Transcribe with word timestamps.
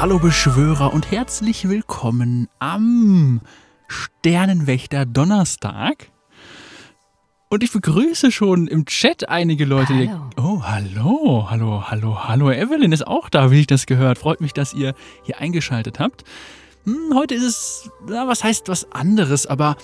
Hallo 0.00 0.20
Beschwörer 0.20 0.94
und 0.94 1.10
herzlich 1.10 1.68
willkommen 1.68 2.46
am 2.60 3.40
Sternenwächter 3.88 5.04
Donnerstag. 5.04 6.12
Und 7.48 7.64
ich 7.64 7.72
begrüße 7.72 8.30
schon 8.30 8.68
im 8.68 8.86
Chat 8.86 9.28
einige 9.28 9.64
Leute. 9.64 9.92
Die, 9.94 10.08
Hallo. 10.08 10.30
oh, 10.36 10.62
hallo, 10.62 11.50
hallo, 11.50 11.82
hallo, 11.90 12.28
hallo. 12.28 12.52
Evelyn 12.52 12.92
ist 12.92 13.08
auch 13.08 13.28
da, 13.28 13.50
wie 13.50 13.58
ich 13.58 13.66
das 13.66 13.86
gehört. 13.86 14.18
Freut 14.18 14.40
mich, 14.40 14.52
dass 14.52 14.72
ihr 14.72 14.94
hier 15.24 15.40
eingeschaltet 15.40 15.98
habt. 15.98 16.22
Hm, 16.84 17.16
heute 17.16 17.34
ist 17.34 17.42
es, 17.42 17.90
na, 18.06 18.28
was 18.28 18.44
heißt 18.44 18.68
was 18.68 18.92
anderes, 18.92 19.46
aber 19.48 19.76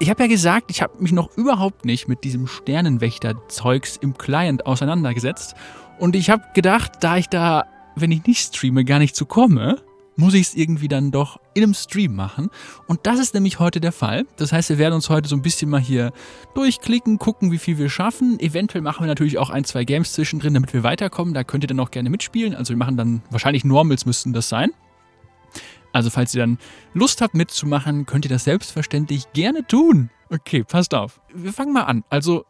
ich 0.00 0.10
habe 0.10 0.24
ja 0.24 0.28
gesagt, 0.28 0.72
ich 0.72 0.82
habe 0.82 1.00
mich 1.00 1.12
noch 1.12 1.36
überhaupt 1.36 1.84
nicht 1.84 2.08
mit 2.08 2.24
diesem 2.24 2.48
Sternenwächter-Zeugs 2.48 3.98
im 3.98 4.18
Client 4.18 4.66
auseinandergesetzt. 4.66 5.54
Und 6.00 6.16
ich 6.16 6.28
habe 6.28 6.42
gedacht, 6.54 6.94
da 6.98 7.18
ich 7.18 7.28
da, 7.28 7.66
wenn 7.96 8.10
ich 8.10 8.26
nicht 8.26 8.54
streame, 8.54 8.84
gar 8.84 8.98
nicht 8.98 9.16
zu 9.16 9.26
komme, 9.26 9.82
muss 10.16 10.34
ich 10.34 10.48
es 10.48 10.54
irgendwie 10.54 10.88
dann 10.88 11.10
doch 11.10 11.40
in 11.54 11.62
einem 11.62 11.74
Stream 11.74 12.14
machen. 12.14 12.50
Und 12.86 13.00
das 13.06 13.18
ist 13.18 13.34
nämlich 13.34 13.58
heute 13.58 13.80
der 13.80 13.92
Fall. 13.92 14.26
Das 14.36 14.52
heißt, 14.52 14.68
wir 14.68 14.78
werden 14.78 14.94
uns 14.94 15.08
heute 15.08 15.28
so 15.28 15.36
ein 15.36 15.42
bisschen 15.42 15.70
mal 15.70 15.80
hier 15.80 16.12
durchklicken, 16.54 17.18
gucken, 17.18 17.50
wie 17.50 17.58
viel 17.58 17.78
wir 17.78 17.88
schaffen. 17.88 18.38
Eventuell 18.40 18.82
machen 18.82 19.04
wir 19.04 19.06
natürlich 19.06 19.38
auch 19.38 19.50
ein, 19.50 19.64
zwei 19.64 19.84
Games 19.84 20.12
zwischendrin, 20.12 20.54
damit 20.54 20.72
wir 20.72 20.82
weiterkommen. 20.82 21.34
Da 21.34 21.44
könnt 21.44 21.64
ihr 21.64 21.68
dann 21.68 21.80
auch 21.80 21.90
gerne 21.90 22.10
mitspielen. 22.10 22.54
Also 22.54 22.70
wir 22.70 22.78
machen 22.78 22.96
dann 22.96 23.22
wahrscheinlich 23.30 23.64
Normals 23.64 24.04
müssten 24.06 24.32
das 24.32 24.48
sein. 24.48 24.70
Also 25.92 26.10
falls 26.10 26.34
ihr 26.34 26.40
dann 26.40 26.58
Lust 26.94 27.20
habt 27.20 27.34
mitzumachen, 27.34 28.06
könnt 28.06 28.24
ihr 28.24 28.30
das 28.30 28.44
selbstverständlich 28.44 29.32
gerne 29.32 29.66
tun. 29.66 30.10
Okay, 30.30 30.64
passt 30.64 30.94
auf. 30.94 31.20
Wir 31.34 31.52
fangen 31.52 31.72
mal 31.72 31.82
an. 31.82 32.04
Also, 32.08 32.46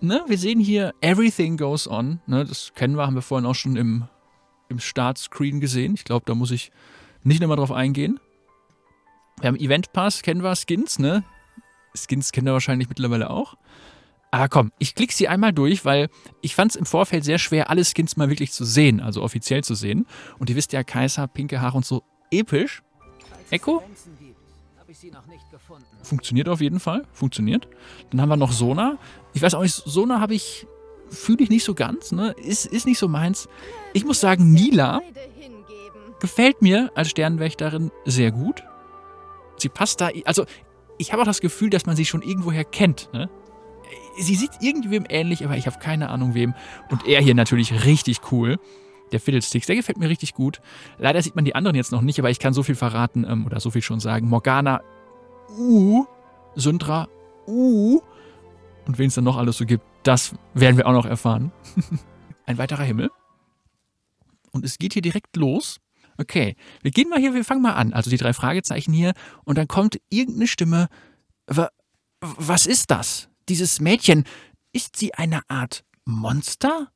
ne, 0.00 0.24
wir 0.26 0.38
sehen 0.38 0.60
hier 0.60 0.94
Everything 1.02 1.58
Goes 1.58 1.86
On. 1.86 2.20
Ne, 2.26 2.44
das 2.46 2.72
kennen 2.74 2.96
wir, 2.96 3.06
haben 3.06 3.14
wir 3.14 3.22
vorhin 3.22 3.46
auch 3.46 3.54
schon 3.54 3.76
im, 3.76 4.04
im 4.68 4.78
Startscreen 4.78 5.60
gesehen. 5.60 5.94
Ich 5.94 6.04
glaube, 6.04 6.24
da 6.26 6.34
muss 6.34 6.50
ich 6.50 6.70
nicht 7.22 7.40
nochmal 7.40 7.56
drauf 7.56 7.72
eingehen. 7.72 8.20
Wir 9.40 9.48
haben 9.48 9.56
Event 9.56 9.92
Pass, 9.92 10.22
kennen 10.22 10.42
wir, 10.42 10.54
Skins, 10.56 10.98
ne? 10.98 11.24
Skins 11.94 12.32
kennen 12.32 12.46
wir 12.46 12.52
wahrscheinlich 12.52 12.88
mittlerweile 12.88 13.30
auch. 13.30 13.56
Aber 14.30 14.48
komm, 14.48 14.72
ich 14.78 14.94
klicke 14.94 15.14
sie 15.14 15.28
einmal 15.28 15.52
durch, 15.52 15.84
weil 15.84 16.08
ich 16.42 16.54
fand 16.54 16.72
es 16.72 16.76
im 16.76 16.84
Vorfeld 16.84 17.24
sehr 17.24 17.38
schwer, 17.38 17.70
alle 17.70 17.84
Skins 17.84 18.16
mal 18.16 18.28
wirklich 18.28 18.52
zu 18.52 18.64
sehen, 18.64 19.00
also 19.00 19.22
offiziell 19.22 19.64
zu 19.64 19.74
sehen. 19.74 20.06
Und 20.38 20.50
ihr 20.50 20.56
wisst 20.56 20.72
ja, 20.72 20.84
Kaiser, 20.84 21.26
pinke 21.28 21.60
Haare 21.60 21.76
und 21.78 21.86
so 21.86 22.02
episch. 22.30 22.82
Echo? 23.50 23.82
Funktioniert 26.02 26.48
auf 26.48 26.60
jeden 26.60 26.80
Fall. 26.80 27.06
Funktioniert. 27.12 27.68
Dann 28.10 28.20
haben 28.20 28.28
wir 28.28 28.36
noch 28.36 28.52
Sona. 28.52 28.98
Ich 29.32 29.40
weiß 29.40 29.54
auch 29.54 29.62
nicht, 29.62 29.74
Sona 29.74 30.20
habe 30.20 30.34
ich. 30.34 30.66
Fühle 31.10 31.42
ich 31.44 31.50
nicht 31.50 31.64
so 31.64 31.74
ganz, 31.74 32.12
ne? 32.12 32.32
Ist, 32.32 32.66
ist 32.66 32.86
nicht 32.86 32.98
so 32.98 33.08
meins. 33.08 33.48
Ich 33.92 34.04
muss 34.04 34.20
sagen, 34.20 34.52
Nila 34.52 35.00
gefällt 36.20 36.62
mir 36.62 36.90
als 36.94 37.10
Sternenwächterin 37.10 37.90
sehr 38.04 38.30
gut. 38.30 38.62
Sie 39.56 39.68
passt 39.68 40.00
da. 40.00 40.10
Also, 40.24 40.44
ich 40.98 41.12
habe 41.12 41.22
auch 41.22 41.26
das 41.26 41.40
Gefühl, 41.40 41.70
dass 41.70 41.86
man 41.86 41.96
sie 41.96 42.04
schon 42.04 42.22
irgendwoher 42.22 42.64
kennt, 42.64 43.08
ne? 43.12 43.28
Sie 44.20 44.34
sieht 44.34 44.50
irgendwem 44.60 45.06
ähnlich, 45.08 45.44
aber 45.44 45.56
ich 45.56 45.66
habe 45.66 45.78
keine 45.78 46.10
Ahnung 46.10 46.34
wem. 46.34 46.54
Und 46.90 47.06
er 47.06 47.20
hier 47.22 47.36
natürlich 47.36 47.84
richtig 47.84 48.20
cool. 48.32 48.58
Der 49.12 49.20
Fiddlesticks, 49.20 49.66
der 49.66 49.76
gefällt 49.76 49.98
mir 49.98 50.08
richtig 50.08 50.34
gut. 50.34 50.60
Leider 50.98 51.22
sieht 51.22 51.36
man 51.36 51.44
die 51.44 51.54
anderen 51.54 51.76
jetzt 51.76 51.92
noch 51.92 52.02
nicht, 52.02 52.18
aber 52.18 52.28
ich 52.28 52.40
kann 52.40 52.52
so 52.52 52.64
viel 52.64 52.74
verraten 52.74 53.24
ähm, 53.28 53.46
oder 53.46 53.60
so 53.60 53.70
viel 53.70 53.80
schon 53.80 54.00
sagen. 54.00 54.28
Morgana, 54.28 54.82
uh, 55.56 56.04
Syndra, 56.56 57.08
uh. 57.46 58.00
Und 58.86 58.98
wen 58.98 59.06
es 59.06 59.14
dann 59.14 59.24
noch 59.24 59.36
alles 59.36 59.56
so 59.56 59.66
gibt, 59.66 59.84
das 60.08 60.34
werden 60.54 60.76
wir 60.78 60.86
auch 60.86 60.92
noch 60.92 61.04
erfahren. 61.06 61.52
Ein 62.46 62.56
weiterer 62.58 62.82
Himmel. 62.82 63.10
Und 64.52 64.64
es 64.64 64.78
geht 64.78 64.94
hier 64.94 65.02
direkt 65.02 65.36
los. 65.36 65.78
Okay, 66.16 66.56
wir 66.82 66.90
gehen 66.90 67.08
mal 67.10 67.18
hier, 67.20 67.34
wir 67.34 67.44
fangen 67.44 67.60
mal 67.62 67.74
an. 67.74 67.92
Also 67.92 68.08
die 68.10 68.16
drei 68.16 68.32
Fragezeichen 68.32 68.92
hier. 68.92 69.12
Und 69.44 69.58
dann 69.58 69.68
kommt 69.68 70.00
irgendeine 70.08 70.48
Stimme. 70.48 70.88
Wa- 71.46 71.70
Was 72.20 72.66
ist 72.66 72.90
das? 72.90 73.28
Dieses 73.50 73.80
Mädchen, 73.80 74.24
ist 74.72 74.96
sie 74.96 75.12
eine 75.14 75.42
Art 75.48 75.84
Monster? 76.06 76.90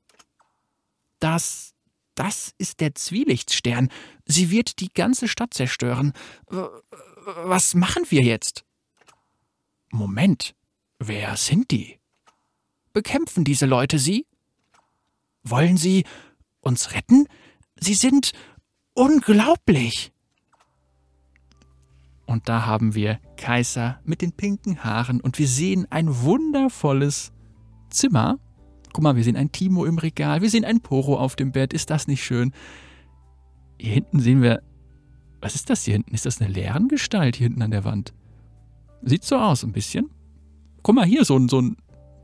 Das, 1.20 1.74
das 2.14 2.52
ist 2.58 2.80
der 2.80 2.94
Zwielichtstern. 2.94 3.90
Sie 4.24 4.50
wird 4.50 4.80
die 4.80 4.92
ganze 4.92 5.28
Stadt 5.28 5.52
zerstören. 5.54 6.14
Was 6.48 7.74
machen 7.74 8.04
wir 8.08 8.22
jetzt? 8.22 8.64
Moment, 9.90 10.54
wer 10.98 11.36
sind 11.36 11.70
die? 11.70 11.98
Bekämpfen 12.92 13.44
diese 13.44 13.66
Leute 13.66 13.98
sie? 13.98 14.26
Wollen 15.42 15.76
sie 15.76 16.04
uns 16.60 16.92
retten? 16.94 17.26
Sie 17.76 17.94
sind 17.94 18.32
unglaublich. 18.94 20.12
Und 22.26 22.48
da 22.48 22.64
haben 22.66 22.94
wir 22.94 23.18
Kaiser 23.36 24.00
mit 24.04 24.22
den 24.22 24.32
pinken 24.32 24.84
Haaren 24.84 25.20
und 25.20 25.38
wir 25.38 25.48
sehen 25.48 25.86
ein 25.90 26.22
wundervolles 26.22 27.32
Zimmer. 27.90 28.38
Guck 28.92 29.02
mal, 29.02 29.16
wir 29.16 29.24
sehen 29.24 29.36
ein 29.36 29.52
Timo 29.52 29.84
im 29.84 29.98
Regal, 29.98 30.40
wir 30.42 30.50
sehen 30.50 30.64
ein 30.64 30.80
Poro 30.80 31.18
auf 31.18 31.36
dem 31.36 31.52
Bett. 31.52 31.72
Ist 31.72 31.90
das 31.90 32.06
nicht 32.06 32.24
schön? 32.24 32.52
Hier 33.78 33.94
hinten 33.94 34.20
sehen 34.20 34.42
wir. 34.42 34.62
Was 35.40 35.56
ist 35.56 35.70
das 35.70 35.84
hier 35.84 35.94
hinten? 35.94 36.14
Ist 36.14 36.24
das 36.24 36.40
eine 36.40 36.52
Lärengestalt 36.52 37.36
hier 37.36 37.48
hinten 37.48 37.62
an 37.62 37.72
der 37.72 37.84
Wand? 37.84 38.14
Sieht 39.02 39.24
so 39.24 39.36
aus, 39.36 39.64
ein 39.64 39.72
bisschen. 39.72 40.08
Guck 40.82 40.94
mal, 40.94 41.04
hier 41.04 41.24
so 41.24 41.36
ein, 41.36 41.48
so 41.48 41.60
ein 41.60 41.76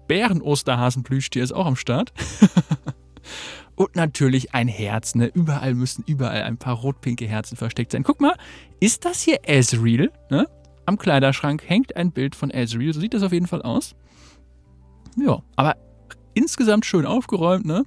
Bären-Osterhasen-Plüschtier 0.08 1.42
ist 1.42 1.52
auch 1.52 1.66
am 1.66 1.76
Start. 1.76 2.12
Und 3.76 3.94
natürlich 3.94 4.54
ein 4.54 4.66
Herz, 4.66 5.14
ne? 5.14 5.26
Überall 5.26 5.74
müssen 5.74 6.02
überall 6.04 6.42
ein 6.42 6.56
paar 6.56 6.74
rot-pinke 6.74 7.28
Herzen 7.28 7.56
versteckt 7.56 7.92
sein. 7.92 8.02
Guck 8.02 8.20
mal, 8.20 8.36
ist 8.80 9.04
das 9.04 9.22
hier 9.22 9.38
Ezreal? 9.44 10.10
Ne? 10.30 10.48
Am 10.84 10.98
Kleiderschrank 10.98 11.62
hängt 11.64 11.94
ein 11.94 12.10
Bild 12.10 12.34
von 12.34 12.50
Ezreal. 12.50 12.92
So 12.92 13.00
sieht 13.00 13.14
das 13.14 13.22
auf 13.22 13.32
jeden 13.32 13.46
Fall 13.46 13.62
aus. 13.62 13.94
Ja, 15.16 15.42
aber 15.54 15.76
insgesamt 16.34 16.86
schön 16.86 17.06
aufgeräumt, 17.06 17.66
ne? 17.66 17.84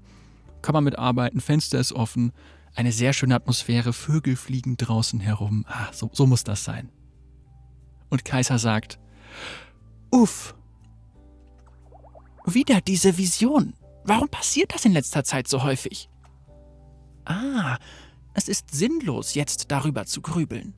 Kann 0.61 0.73
man 0.73 0.83
mitarbeiten, 0.85 1.41
Fenster 1.41 1.79
ist 1.79 1.91
offen, 1.91 2.31
eine 2.75 2.91
sehr 2.91 3.11
schöne 3.11 3.35
Atmosphäre, 3.35 3.91
Vögel 3.91 4.35
fliegen 4.35 4.77
draußen 4.77 5.19
herum. 5.19 5.65
Ah, 5.67 5.87
so, 5.91 6.09
so 6.13 6.25
muss 6.25 6.43
das 6.43 6.63
sein. 6.63 6.89
Und 8.09 8.23
Kaiser 8.23 8.59
sagt, 8.59 8.99
Uff, 10.11 10.55
wieder 12.45 12.81
diese 12.81 13.17
Vision. 13.17 13.73
Warum 14.03 14.29
passiert 14.29 14.73
das 14.73 14.85
in 14.85 14.93
letzter 14.93 15.23
Zeit 15.23 15.47
so 15.47 15.63
häufig? 15.63 16.09
Ah, 17.25 17.77
es 18.33 18.47
ist 18.47 18.71
sinnlos, 18.71 19.35
jetzt 19.35 19.71
darüber 19.71 20.05
zu 20.05 20.21
grübeln. 20.21 20.73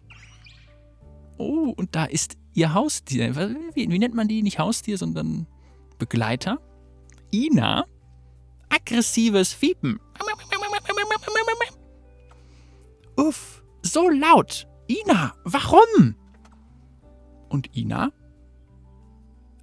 Oh, 1.37 1.73
und 1.75 1.95
da 1.95 2.05
ist 2.05 2.37
ihr 2.53 2.73
Haustier. 2.73 3.35
Wie, 3.73 3.89
wie 3.89 3.99
nennt 3.99 4.15
man 4.15 4.27
die? 4.27 4.43
Nicht 4.43 4.59
Haustier, 4.59 4.97
sondern 4.97 5.47
Begleiter? 5.97 6.59
Ina? 7.31 7.85
Aggressives 8.69 9.53
Fiepen. 9.53 9.99
Uff, 13.15 13.63
so 13.81 14.09
laut. 14.09 14.67
Ina, 14.87 15.35
warum? 15.43 16.15
Und 17.49 17.75
Ina 17.75 18.11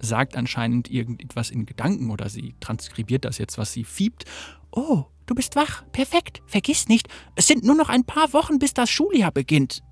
sagt 0.01 0.35
anscheinend 0.35 0.89
irgendetwas 0.89 1.49
in 1.49 1.65
Gedanken 1.65 2.11
oder 2.11 2.29
sie 2.29 2.55
transkribiert 2.59 3.25
das 3.25 3.37
jetzt, 3.37 3.57
was 3.57 3.71
sie 3.71 3.83
fiebt. 3.83 4.25
Oh, 4.71 5.05
du 5.25 5.35
bist 5.35 5.55
wach. 5.55 5.83
Perfekt. 5.91 6.41
Vergiss 6.47 6.87
nicht, 6.87 7.07
es 7.35 7.47
sind 7.47 7.63
nur 7.63 7.75
noch 7.75 7.89
ein 7.89 8.03
paar 8.03 8.33
Wochen, 8.33 8.59
bis 8.59 8.73
das 8.73 8.89
Schuljahr 8.89 9.31
beginnt. 9.31 9.83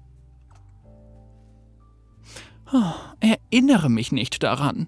Oh, 2.72 2.94
erinnere 3.20 3.90
mich 3.90 4.12
nicht 4.12 4.44
daran. 4.44 4.88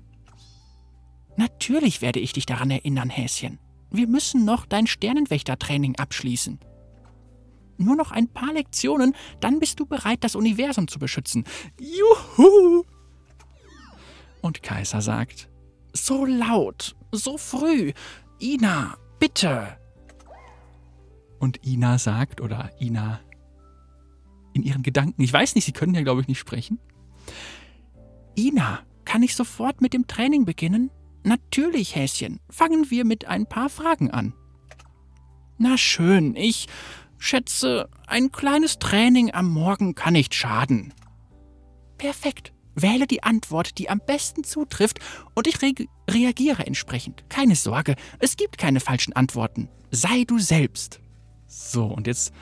Natürlich 1.36 2.02
werde 2.02 2.20
ich 2.20 2.34
dich 2.34 2.46
daran 2.46 2.70
erinnern, 2.70 3.10
Häschen. 3.10 3.60
Wir 3.90 4.08
müssen 4.08 4.46
noch 4.46 4.66
dein 4.66 4.88
Sternenwächtertraining 4.88 5.98
abschließen. 5.98 6.60
Nur 7.78 7.96
noch 7.96 8.12
ein 8.12 8.28
paar 8.28 8.54
Lektionen, 8.54 9.16
dann 9.40 9.60
bist 9.60 9.80
du 9.80 9.86
bereit, 9.86 10.24
das 10.24 10.36
Universum 10.36 10.88
zu 10.88 11.00
beschützen. 11.00 11.46
Juhu! 11.80 12.84
Und 14.42 14.64
Kaiser 14.64 15.02
sagt, 15.02 15.50
so 15.94 16.26
laut, 16.26 16.96
so 17.12 17.38
früh. 17.38 17.94
Ina, 18.42 18.98
bitte. 19.20 19.78
Und 21.40 21.66
Ina 21.66 21.98
sagt, 21.98 22.42
oder 22.42 22.72
Ina 22.80 23.20
in 24.54 24.64
ihren 24.64 24.84
Gedanken, 24.84 25.22
ich 25.22 25.32
weiß 25.32 25.56
nicht, 25.56 25.66
sie 25.66 25.72
können 25.72 25.94
ja, 25.94 26.02
glaube 26.02 26.22
ich, 26.22 26.28
nicht 26.28 26.40
sprechen. 26.40 26.80
Ina, 28.38 28.80
kann 29.06 29.24
ich 29.24 29.36
sofort 29.36 29.82
mit 29.82 29.94
dem 29.94 30.08
Training 30.08 30.46
beginnen? 30.46 30.92
Natürlich, 31.24 31.96
Häschen. 31.96 32.40
Fangen 32.50 32.90
wir 32.90 33.06
mit 33.06 33.26
ein 33.26 33.46
paar 33.46 33.70
Fragen 33.70 34.12
an. 34.12 34.34
Na 35.58 35.78
schön, 35.78 36.36
ich 36.36 36.68
schätze, 37.18 37.90
ein 38.08 38.32
kleines 38.32 38.80
Training 38.80 39.34
am 39.34 39.48
Morgen 39.50 39.94
kann 39.94 40.14
nicht 40.14 40.34
schaden. 40.34 40.94
Perfekt. 41.98 42.52
Wähle 42.76 43.08
die 43.08 43.24
Antwort, 43.24 43.78
die 43.78 43.90
am 43.90 44.00
besten 44.06 44.44
zutrifft, 44.44 45.00
und 45.34 45.48
ich 45.48 45.62
re 45.62 45.74
reagiere 46.10 46.66
entsprechend. 46.66 47.24
Keine 47.30 47.56
Sorge, 47.56 47.96
es 48.20 48.38
gibt 48.38 48.58
keine 48.58 48.80
falschen 48.80 49.14
Antworten. 49.14 49.70
Sei 49.92 50.24
du 50.26 50.40
selbst. 50.40 51.00
So, 51.48 51.86
und 51.86 52.08
jetzt 52.08 52.34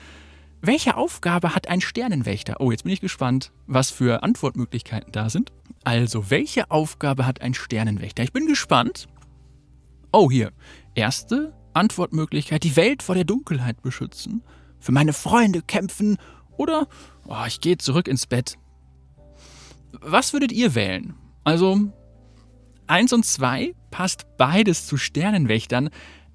Welche 0.62 0.96
Aufgabe 0.96 1.54
hat 1.54 1.68
ein 1.68 1.80
Sternenwächter? 1.80 2.56
Oh, 2.60 2.70
jetzt 2.70 2.84
bin 2.84 2.92
ich 2.92 3.00
gespannt, 3.00 3.50
was 3.66 3.90
für 3.90 4.22
Antwortmöglichkeiten 4.22 5.10
da 5.10 5.30
sind. 5.30 5.52
Also, 5.84 6.30
welche 6.30 6.70
Aufgabe 6.70 7.24
hat 7.24 7.40
ein 7.40 7.54
Sternenwächter? 7.54 8.22
Ich 8.22 8.32
bin 8.32 8.46
gespannt. 8.46 9.08
Oh, 10.12 10.30
hier. 10.30 10.52
Erste 10.94 11.54
Antwortmöglichkeit: 11.72 12.62
die 12.62 12.76
Welt 12.76 13.02
vor 13.02 13.14
der 13.14 13.24
Dunkelheit 13.24 13.80
beschützen, 13.80 14.42
für 14.78 14.92
meine 14.92 15.14
Freunde 15.14 15.62
kämpfen 15.62 16.18
oder 16.58 16.88
oh, 17.26 17.44
ich 17.46 17.60
gehe 17.60 17.78
zurück 17.78 18.06
ins 18.06 18.26
Bett. 18.26 18.58
Was 19.92 20.32
würdet 20.32 20.52
ihr 20.52 20.74
wählen? 20.74 21.14
Also, 21.44 21.92
eins 22.86 23.12
und 23.12 23.24
zwei 23.24 23.74
passt 23.90 24.26
beides 24.36 24.86
zu 24.86 24.96
Sternenwächtern, 24.96 25.90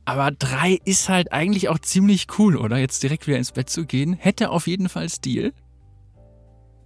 aber 0.05 0.31
drei 0.31 0.79
ist 0.85 1.09
halt 1.09 1.31
eigentlich 1.31 1.69
auch 1.69 1.79
ziemlich 1.79 2.27
cool, 2.37 2.57
oder? 2.57 2.77
Jetzt 2.77 3.01
direkt 3.01 3.27
wieder 3.27 3.37
ins 3.37 3.51
Bett 3.51 3.69
zu 3.69 3.85
gehen, 3.85 4.13
hätte 4.13 4.51
auf 4.51 4.67
jeden 4.67 4.87
Fall 4.87 5.09
Stil. 5.09 5.53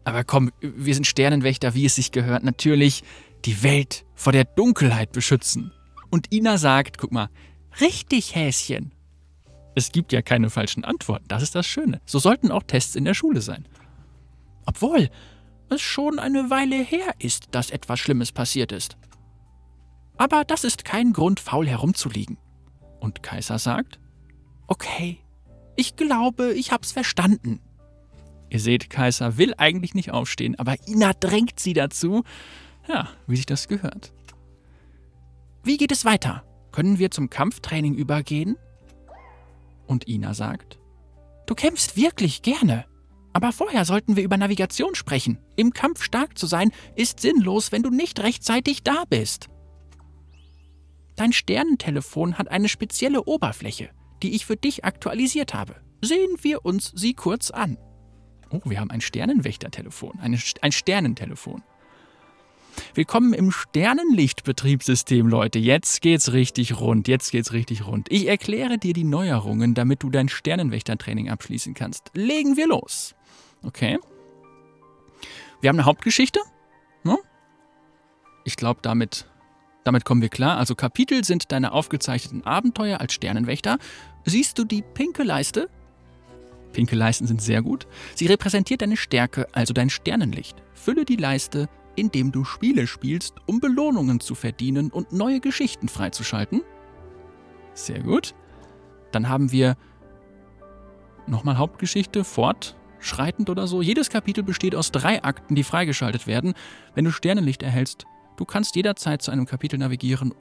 Aber 0.05 0.23
komm, 0.23 0.51
wir 0.61 0.93
sind 0.93 1.05
Sternenwächter, 1.05 1.73
wie 1.73 1.85
es 1.85 1.95
sich 1.95 2.11
gehört. 2.11 2.43
Natürlich 2.43 3.03
die 3.45 3.61
Welt 3.61 4.05
vor 4.15 4.33
der 4.33 4.45
Dunkelheit 4.45 5.11
beschützen. 5.11 5.71
Und 6.09 6.33
Ina 6.33 6.57
sagt, 6.57 6.97
guck 6.97 7.11
mal, 7.11 7.29
richtig 7.81 8.35
Häschen. 8.35 8.93
Es 9.75 9.91
gibt 9.91 10.11
ja 10.11 10.21
keine 10.21 10.49
falschen 10.49 10.83
Antworten, 10.83 11.25
das 11.27 11.43
ist 11.43 11.55
das 11.55 11.67
Schöne. 11.67 12.01
So 12.05 12.19
sollten 12.19 12.51
auch 12.51 12.63
Tests 12.63 12.95
in 12.95 13.05
der 13.05 13.13
Schule 13.13 13.41
sein. 13.41 13.67
Obwohl 14.65 15.09
es 15.71 15.81
schon 15.81 16.19
eine 16.19 16.49
Weile 16.49 16.75
her 16.75 17.13
ist, 17.19 17.47
dass 17.51 17.69
etwas 17.69 17.99
Schlimmes 17.99 18.31
passiert 18.31 18.71
ist. 18.71 18.97
Aber 20.17 20.43
das 20.43 20.63
ist 20.63 20.83
kein 20.85 21.13
Grund, 21.13 21.39
faul 21.39 21.67
herumzuliegen. 21.67 22.37
Und 22.99 23.23
Kaiser 23.23 23.57
sagt, 23.59 23.99
okay, 24.67 25.19
ich 25.75 25.95
glaube, 25.95 26.53
ich 26.53 26.71
hab's 26.71 26.91
verstanden. 26.91 27.61
Ihr 28.49 28.59
seht, 28.59 28.89
Kaiser 28.89 29.37
will 29.37 29.53
eigentlich 29.57 29.93
nicht 29.93 30.11
aufstehen, 30.11 30.57
aber 30.59 30.75
Ina 30.87 31.13
drängt 31.13 31.59
sie 31.59 31.73
dazu. 31.73 32.23
Ja, 32.87 33.07
wie 33.27 33.35
sich 33.35 33.45
das 33.45 33.67
gehört. 33.67 34.11
Wie 35.63 35.77
geht 35.77 35.91
es 35.91 36.03
weiter? 36.03 36.43
Können 36.71 36.99
wir 36.99 37.11
zum 37.11 37.29
Kampftraining 37.29 37.93
übergehen? 37.93 38.57
Und 39.87 40.07
Ina 40.07 40.33
sagt, 40.33 40.79
du 41.45 41.55
kämpfst 41.55 41.95
wirklich 41.95 42.41
gerne. 42.41 42.85
Aber 43.33 43.51
vorher 43.51 43.85
sollten 43.85 44.15
wir 44.15 44.23
über 44.23 44.37
Navigation 44.37 44.95
sprechen. 44.95 45.37
Im 45.55 45.71
Kampf 45.71 46.03
stark 46.03 46.37
zu 46.37 46.47
sein, 46.47 46.71
ist 46.95 47.19
sinnlos, 47.19 47.71
wenn 47.71 47.83
du 47.83 47.89
nicht 47.89 48.19
rechtzeitig 48.19 48.83
da 48.83 49.03
bist. 49.09 49.47
Dein 51.15 51.33
Sternentelefon 51.33 52.37
hat 52.37 52.49
eine 52.49 52.69
spezielle 52.69 53.25
Oberfläche, 53.25 53.89
die 54.23 54.35
ich 54.35 54.45
für 54.45 54.55
dich 54.55 54.85
aktualisiert 54.85 55.53
habe. 55.53 55.75
Sehen 56.01 56.37
wir 56.41 56.65
uns 56.65 56.91
sie 56.95 57.13
kurz 57.13 57.51
an. 57.51 57.77
Oh, 58.51 58.61
wir 58.65 58.79
haben 58.79 58.89
ein 58.89 59.01
Sternenwächtertelefon, 59.01 60.19
ein, 60.19 60.39
ein 60.61 60.71
Sternentelefon. 60.71 61.61
Willkommen 62.93 63.33
im 63.33 63.51
Sternenlichtbetriebssystem, 63.51 65.27
Leute. 65.27 65.59
Jetzt 65.59 66.01
geht's 66.01 66.33
richtig 66.33 66.79
rund. 66.79 67.07
Jetzt 67.07 67.31
geht's 67.31 67.53
richtig 67.53 67.85
rund. 67.87 68.07
Ich 68.11 68.27
erkläre 68.27 68.77
dir 68.77 68.93
die 68.93 69.03
Neuerungen, 69.03 69.73
damit 69.73 70.03
du 70.03 70.09
dein 70.09 70.29
Sternenwächtertraining 70.29 71.29
abschließen 71.29 71.73
kannst. 71.73 72.11
Legen 72.13 72.57
wir 72.57 72.67
los. 72.67 73.15
Okay. 73.63 73.99
Wir 75.61 75.69
haben 75.69 75.77
eine 75.77 75.85
Hauptgeschichte. 75.85 76.39
Ne? 77.03 77.17
Ich 78.45 78.55
glaube, 78.55 78.79
damit 78.81 79.25
damit 79.83 80.05
kommen 80.05 80.21
wir 80.21 80.29
klar. 80.29 80.57
Also 80.57 80.75
Kapitel 80.75 81.23
sind 81.23 81.51
deine 81.51 81.71
aufgezeichneten 81.71 82.45
Abenteuer 82.45 82.99
als 82.99 83.13
Sternenwächter. 83.13 83.77
Siehst 84.25 84.59
du 84.59 84.63
die 84.63 84.81
pinke 84.81 85.23
Leiste? 85.23 85.69
Pinke 86.73 86.95
Leisten 86.95 87.25
sind 87.25 87.41
sehr 87.41 87.61
gut. 87.61 87.87
Sie 88.13 88.27
repräsentiert 88.27 88.81
deine 88.81 88.97
Stärke, 88.97 89.47
also 89.53 89.73
dein 89.73 89.89
Sternenlicht. 89.89 90.61
Fülle 90.73 91.05
die 91.05 91.15
Leiste, 91.15 91.69
indem 91.95 92.31
du 92.31 92.43
Spiele 92.43 92.87
spielst, 92.87 93.35
um 93.45 93.59
Belohnungen 93.59 94.19
zu 94.19 94.35
verdienen 94.35 94.89
und 94.91 95.11
neue 95.11 95.39
Geschichten 95.39 95.89
freizuschalten. 95.89 96.61
Sehr 97.73 98.01
gut. 98.01 98.33
Dann 99.11 99.29
haben 99.29 99.51
wir 99.51 99.75
nochmal 101.27 101.57
Hauptgeschichte, 101.57 102.23
fortschreitend 102.23 103.49
oder 103.49 103.67
so. 103.67 103.81
Jedes 103.81 104.09
Kapitel 104.09 104.43
besteht 104.43 104.75
aus 104.75 104.91
drei 104.91 105.23
Akten, 105.23 105.55
die 105.55 105.63
freigeschaltet 105.63 106.27
werden. 106.27 106.53
Wenn 106.95 107.05
du 107.05 107.11
Sternenlicht 107.11 107.63
erhältst, 107.63 108.05
Du 108.39 108.45
kannst 108.45 108.77
jederzeit 108.77 109.21
zu 109.21 109.31
einem 109.31 109.45
Kapitel 109.45 109.77
navigieren, 109.77 110.33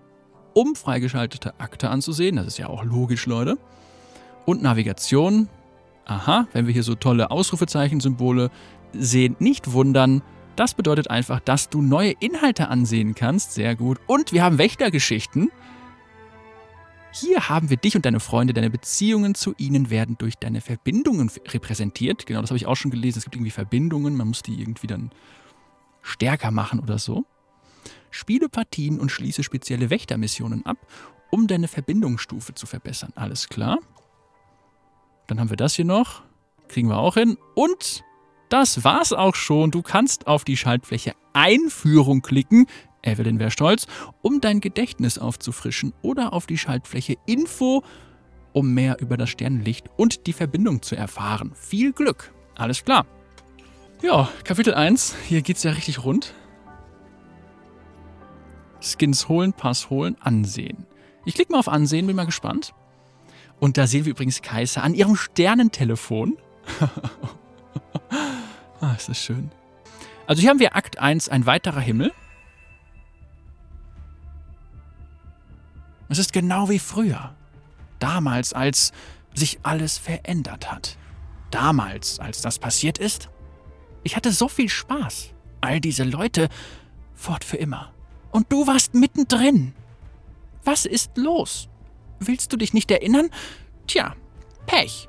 um 0.54 0.76
freigeschaltete 0.76 1.58
Akte 1.58 1.90
anzusehen. 1.90 2.36
Das 2.36 2.46
ist 2.46 2.56
ja 2.56 2.68
auch 2.68 2.84
logisch, 2.84 3.26
Leute. 3.26 3.58
Und 4.46 4.62
Navigation. 4.62 5.48
Aha, 6.04 6.46
wenn 6.52 6.68
wir 6.68 6.72
hier 6.72 6.84
so 6.84 6.94
tolle 6.94 7.32
Ausrufezeichen-Symbole 7.32 8.52
sehen, 8.92 9.34
nicht 9.40 9.72
wundern. 9.72 10.22
Das 10.58 10.74
bedeutet 10.74 11.08
einfach, 11.08 11.38
dass 11.38 11.68
du 11.68 11.80
neue 11.80 12.10
Inhalte 12.18 12.66
ansehen 12.66 13.14
kannst. 13.14 13.52
Sehr 13.52 13.76
gut. 13.76 14.00
Und 14.08 14.32
wir 14.32 14.42
haben 14.42 14.58
Wächtergeschichten. 14.58 15.52
Hier 17.12 17.48
haben 17.48 17.70
wir 17.70 17.76
dich 17.76 17.94
und 17.94 18.04
deine 18.04 18.18
Freunde. 18.18 18.54
Deine 18.54 18.68
Beziehungen 18.68 19.36
zu 19.36 19.54
ihnen 19.56 19.88
werden 19.88 20.18
durch 20.18 20.34
deine 20.34 20.60
Verbindungen 20.60 21.30
repräsentiert. 21.46 22.26
Genau, 22.26 22.40
das 22.40 22.50
habe 22.50 22.56
ich 22.56 22.66
auch 22.66 22.74
schon 22.74 22.90
gelesen. 22.90 23.18
Es 23.18 23.24
gibt 23.24 23.36
irgendwie 23.36 23.52
Verbindungen. 23.52 24.16
Man 24.16 24.26
muss 24.26 24.42
die 24.42 24.60
irgendwie 24.60 24.88
dann 24.88 25.12
stärker 26.02 26.50
machen 26.50 26.80
oder 26.80 26.98
so. 26.98 27.24
Spiele 28.10 28.48
Partien 28.48 28.98
und 28.98 29.12
schließe 29.12 29.44
spezielle 29.44 29.90
Wächtermissionen 29.90 30.66
ab, 30.66 30.78
um 31.30 31.46
deine 31.46 31.68
Verbindungsstufe 31.68 32.54
zu 32.54 32.66
verbessern. 32.66 33.12
Alles 33.14 33.48
klar. 33.48 33.78
Dann 35.28 35.38
haben 35.38 35.50
wir 35.50 35.56
das 35.56 35.76
hier 35.76 35.84
noch. 35.84 36.22
Kriegen 36.66 36.88
wir 36.88 36.98
auch 36.98 37.14
hin. 37.14 37.38
Und 37.54 38.02
das 38.48 38.84
war's 38.84 39.12
auch 39.12 39.34
schon. 39.34 39.70
Du 39.70 39.82
kannst 39.82 40.26
auf 40.26 40.44
die 40.44 40.56
Schaltfläche 40.56 41.12
Einführung 41.32 42.22
klicken. 42.22 42.66
Evelyn 43.02 43.38
wäre 43.38 43.50
stolz, 43.50 43.86
um 44.22 44.40
dein 44.40 44.60
Gedächtnis 44.60 45.18
aufzufrischen 45.18 45.92
oder 46.02 46.32
auf 46.32 46.46
die 46.46 46.58
Schaltfläche 46.58 47.16
Info, 47.26 47.82
um 48.52 48.74
mehr 48.74 49.00
über 49.00 49.16
das 49.16 49.30
Sternenlicht 49.30 49.86
und 49.96 50.26
die 50.26 50.32
Verbindung 50.32 50.82
zu 50.82 50.96
erfahren. 50.96 51.52
Viel 51.54 51.92
Glück. 51.92 52.32
Alles 52.56 52.84
klar. 52.84 53.06
Ja, 54.02 54.28
Kapitel 54.44 54.74
1. 54.74 55.14
Hier 55.26 55.42
geht's 55.42 55.62
ja 55.62 55.72
richtig 55.72 56.04
rund. 56.04 56.34
Skins 58.80 59.28
holen, 59.28 59.52
Pass 59.52 59.90
holen, 59.90 60.16
ansehen. 60.20 60.86
Ich 61.24 61.34
klicke 61.34 61.52
mal 61.52 61.58
auf 61.58 61.68
Ansehen, 61.68 62.06
bin 62.06 62.16
mal 62.16 62.26
gespannt. 62.26 62.74
Und 63.60 63.76
da 63.76 63.86
sehen 63.86 64.04
wir 64.04 64.12
übrigens 64.12 64.40
Kaiser 64.40 64.82
an 64.82 64.94
ihrem 64.94 65.16
Sternentelefon. 65.16 66.36
ah, 68.98 69.00
ist 69.00 69.08
das 69.08 69.22
schön. 69.22 69.50
Also 70.26 70.40
hier 70.40 70.50
haben 70.50 70.58
wir 70.58 70.76
Akt 70.76 70.98
1, 70.98 71.28
ein 71.28 71.46
weiterer 71.46 71.80
Himmel. 71.80 72.12
Es 76.08 76.18
ist 76.18 76.32
genau 76.32 76.68
wie 76.68 76.78
früher. 76.78 77.34
Damals, 77.98 78.52
als 78.52 78.92
sich 79.34 79.60
alles 79.62 79.98
verändert 79.98 80.70
hat. 80.70 80.96
Damals, 81.50 82.18
als 82.18 82.42
das 82.42 82.58
passiert 82.58 82.98
ist. 82.98 83.28
Ich 84.02 84.16
hatte 84.16 84.32
so 84.32 84.48
viel 84.48 84.68
Spaß. 84.68 85.30
All 85.60 85.80
diese 85.80 86.04
Leute 86.04 86.48
fort 87.14 87.44
für 87.44 87.56
immer. 87.56 87.92
Und 88.30 88.52
du 88.52 88.66
warst 88.66 88.94
mittendrin. 88.94 89.74
Was 90.64 90.86
ist 90.86 91.16
los? 91.16 91.68
Willst 92.20 92.52
du 92.52 92.56
dich 92.56 92.74
nicht 92.74 92.90
erinnern? 92.90 93.30
Tja, 93.86 94.14
Pech. 94.66 95.08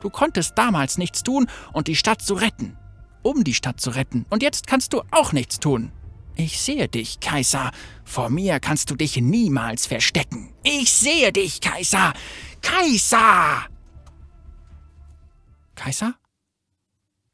Du 0.00 0.10
konntest 0.10 0.56
damals 0.56 0.98
nichts 0.98 1.22
tun, 1.22 1.48
um 1.72 1.84
die 1.84 1.96
Stadt 1.96 2.22
zu 2.22 2.34
retten. 2.34 2.76
Um 3.22 3.44
die 3.44 3.54
Stadt 3.54 3.80
zu 3.80 3.90
retten. 3.90 4.26
Und 4.30 4.42
jetzt 4.42 4.66
kannst 4.66 4.92
du 4.92 5.02
auch 5.10 5.32
nichts 5.32 5.60
tun. 5.60 5.92
Ich 6.36 6.60
sehe 6.60 6.88
dich, 6.88 7.20
Kaiser. 7.20 7.70
Vor 8.04 8.30
mir 8.30 8.58
kannst 8.58 8.90
du 8.90 8.96
dich 8.96 9.16
niemals 9.16 9.86
verstecken. 9.86 10.54
Ich 10.62 10.92
sehe 10.92 11.32
dich, 11.32 11.60
Kaiser. 11.60 12.14
Kaiser! 12.62 13.66
Kaiser? 15.74 16.14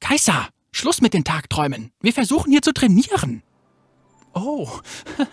Kaiser! 0.01 0.49
Schluss 0.73 1.01
mit 1.01 1.15
den 1.15 1.25
Tagträumen. 1.25 1.93
Wir 2.01 2.13
versuchen 2.13 2.51
hier 2.51 2.63
zu 2.63 2.73
trainieren. 2.73 3.43
Oh, 4.35 4.69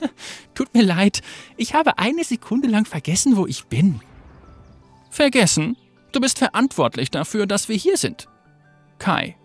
tut 0.53 0.73
mir 0.73 0.83
leid. 0.83 1.21
Ich 1.57 1.73
habe 1.73 1.97
eine 1.97 2.23
Sekunde 2.23 2.67
lang 2.67 2.85
vergessen, 2.85 3.35
wo 3.35 3.45
ich 3.45 3.65
bin. 3.65 3.99
Vergessen? 5.09 5.77
Du 6.11 6.19
bist 6.19 6.39
verantwortlich 6.39 7.11
dafür, 7.11 7.45
dass 7.45 7.69
wir 7.69 7.75
hier 7.75 7.97
sind. 7.97 8.27
Kai. 8.99 9.37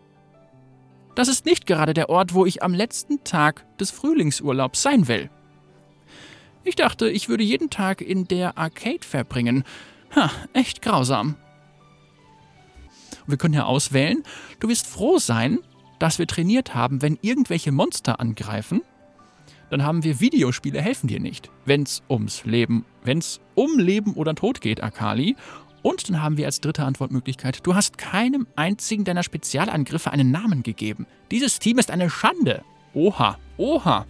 Das 1.20 1.28
ist 1.28 1.44
nicht 1.44 1.66
gerade 1.66 1.92
der 1.92 2.08
Ort, 2.08 2.32
wo 2.32 2.46
ich 2.46 2.62
am 2.62 2.72
letzten 2.72 3.22
Tag 3.24 3.66
des 3.76 3.90
Frühlingsurlaubs 3.90 4.80
sein 4.80 5.06
will. 5.06 5.28
Ich 6.64 6.76
dachte, 6.76 7.10
ich 7.10 7.28
würde 7.28 7.44
jeden 7.44 7.68
Tag 7.68 8.00
in 8.00 8.26
der 8.26 8.56
Arcade 8.56 9.06
verbringen. 9.06 9.64
Ha, 10.16 10.30
echt 10.54 10.80
grausam. 10.80 11.36
wir 13.26 13.36
können 13.36 13.52
ja 13.52 13.66
auswählen, 13.66 14.22
du 14.60 14.68
wirst 14.70 14.86
froh 14.86 15.18
sein, 15.18 15.58
dass 15.98 16.18
wir 16.18 16.26
trainiert 16.26 16.74
haben, 16.74 17.02
wenn 17.02 17.18
irgendwelche 17.20 17.70
Monster 17.70 18.18
angreifen, 18.18 18.80
dann 19.68 19.82
haben 19.82 20.02
wir 20.02 20.20
Videospiele 20.20 20.80
helfen 20.80 21.06
dir 21.06 21.20
nicht. 21.20 21.50
Wenn's 21.66 22.02
ums 22.08 22.46
Leben, 22.46 22.86
wenn's 23.04 23.40
um 23.54 23.78
Leben 23.78 24.14
oder 24.14 24.34
Tod 24.34 24.62
geht, 24.62 24.82
Akali. 24.82 25.36
Und 25.82 26.08
dann 26.08 26.22
haben 26.22 26.36
wir 26.36 26.46
als 26.46 26.60
dritte 26.60 26.84
Antwortmöglichkeit, 26.84 27.66
du 27.66 27.74
hast 27.74 27.96
keinem 27.96 28.46
einzigen 28.56 29.04
deiner 29.04 29.22
Spezialangriffe 29.22 30.10
einen 30.10 30.30
Namen 30.30 30.62
gegeben. 30.62 31.06
Dieses 31.30 31.58
Team 31.58 31.78
ist 31.78 31.90
eine 31.90 32.10
Schande. 32.10 32.62
Oha, 32.92 33.38
oha. 33.56 34.06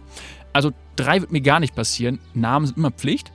Also 0.53 0.71
drei 0.95 1.21
wird 1.21 1.31
mir 1.31 1.41
gar 1.41 1.59
nicht 1.59 1.75
passieren. 1.75 2.19
Namen 2.33 2.65
sind 2.65 2.77
immer 2.77 2.91
Pflicht. 2.91 3.31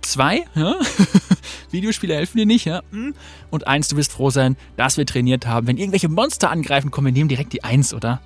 Zwei, 0.00 0.44
ja? 0.56 0.80
Videospiele 1.70 2.14
helfen 2.14 2.38
dir 2.38 2.46
nicht, 2.46 2.64
ja? 2.64 2.82
Hm. 2.90 3.14
Und 3.50 3.66
eins, 3.68 3.88
du 3.88 3.96
wirst 3.96 4.12
froh 4.12 4.30
sein, 4.30 4.56
dass 4.76 4.96
wir 4.96 5.06
trainiert 5.06 5.46
haben. 5.46 5.68
Wenn 5.68 5.78
irgendwelche 5.78 6.08
Monster 6.08 6.50
angreifen, 6.50 6.90
kommen 6.90 7.06
wir 7.06 7.12
nehmen 7.12 7.28
direkt 7.28 7.52
die 7.52 7.62
Eins, 7.62 7.94
oder? 7.94 8.20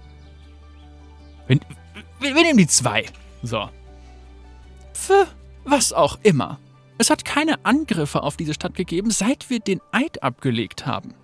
Wir, 1.46 1.60
wir, 2.20 2.34
wir 2.34 2.42
nehmen 2.42 2.58
die 2.58 2.66
zwei. 2.66 3.04
So. 3.42 3.68
Pf, 4.94 5.26
was 5.64 5.92
auch 5.92 6.18
immer. 6.22 6.58
Es 6.98 7.10
hat 7.10 7.24
keine 7.24 7.64
Angriffe 7.64 8.22
auf 8.22 8.36
diese 8.36 8.54
Stadt 8.54 8.74
gegeben, 8.74 9.10
seit 9.10 9.50
wir 9.50 9.60
den 9.60 9.80
Eid 9.92 10.22
abgelegt 10.22 10.86
haben. 10.86 11.14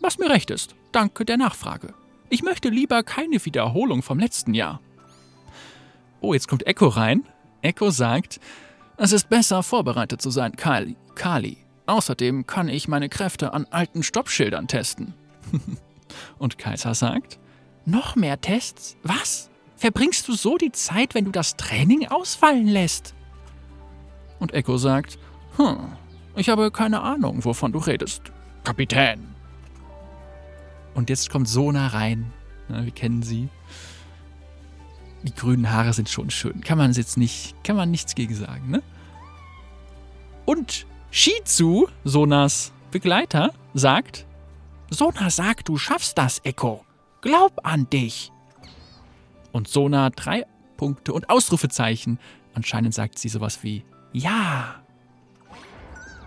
Was 0.00 0.18
mir 0.18 0.30
recht 0.30 0.50
ist, 0.50 0.74
danke 0.92 1.24
der 1.24 1.36
Nachfrage. 1.36 1.92
Ich 2.30 2.42
möchte 2.42 2.68
lieber 2.68 3.02
keine 3.02 3.44
Wiederholung 3.44 4.02
vom 4.02 4.18
letzten 4.18 4.54
Jahr. 4.54 4.80
Oh, 6.20 6.34
jetzt 6.34 6.48
kommt 6.48 6.66
Echo 6.66 6.88
rein. 6.88 7.26
Echo 7.62 7.90
sagt, 7.90 8.40
es 8.96 9.12
ist 9.12 9.28
besser, 9.28 9.62
vorbereitet 9.62 10.22
zu 10.22 10.30
sein, 10.30 10.56
Kali. 10.56 10.96
Kali. 11.14 11.58
Außerdem 11.86 12.46
kann 12.46 12.68
ich 12.68 12.88
meine 12.88 13.08
Kräfte 13.08 13.52
an 13.52 13.66
alten 13.70 14.02
Stoppschildern 14.02 14.68
testen. 14.68 15.14
Und 16.38 16.58
Kaiser 16.58 16.94
sagt, 16.94 17.38
noch 17.84 18.16
mehr 18.16 18.40
Tests? 18.40 18.96
Was? 19.02 19.50
Verbringst 19.76 20.28
du 20.28 20.34
so 20.34 20.58
die 20.58 20.72
Zeit, 20.72 21.14
wenn 21.14 21.24
du 21.24 21.30
das 21.30 21.56
Training 21.56 22.08
ausfallen 22.08 22.66
lässt? 22.66 23.14
Und 24.38 24.54
Echo 24.54 24.76
sagt, 24.76 25.18
hm, 25.56 25.76
ich 26.36 26.48
habe 26.48 26.70
keine 26.70 27.00
Ahnung, 27.02 27.44
wovon 27.44 27.72
du 27.72 27.78
redest. 27.78 28.22
Kapitän. 28.64 29.34
Und 30.94 31.10
jetzt 31.10 31.30
kommt 31.30 31.48
Sona 31.48 31.88
rein. 31.88 32.32
Na, 32.68 32.84
wir 32.84 32.92
kennen 32.92 33.22
sie. 33.22 33.48
Die 35.22 35.34
grünen 35.34 35.70
Haare 35.70 35.92
sind 35.92 36.08
schon 36.08 36.30
schön. 36.30 36.60
Kann 36.60 36.78
man 36.78 36.92
jetzt 36.92 37.16
nicht, 37.16 37.54
kann 37.64 37.76
man 37.76 37.90
nichts 37.90 38.14
gegen 38.14 38.34
sagen, 38.34 38.70
ne? 38.70 38.82
Und 40.44 40.86
Shizu, 41.10 41.88
Sonas 42.04 42.72
Begleiter, 42.90 43.52
sagt: 43.74 44.26
Sona 44.90 45.30
sagt, 45.30 45.68
du 45.68 45.76
schaffst 45.76 46.16
das, 46.18 46.40
Echo. 46.44 46.84
Glaub 47.20 47.66
an 47.66 47.90
dich. 47.90 48.32
Und 49.52 49.68
Sona 49.68 50.10
drei 50.10 50.46
Punkte 50.76 51.12
und 51.12 51.28
Ausrufezeichen. 51.30 52.18
Anscheinend 52.54 52.94
sagt 52.94 53.18
sie 53.18 53.28
sowas 53.28 53.62
wie 53.62 53.84
ja. 54.12 54.82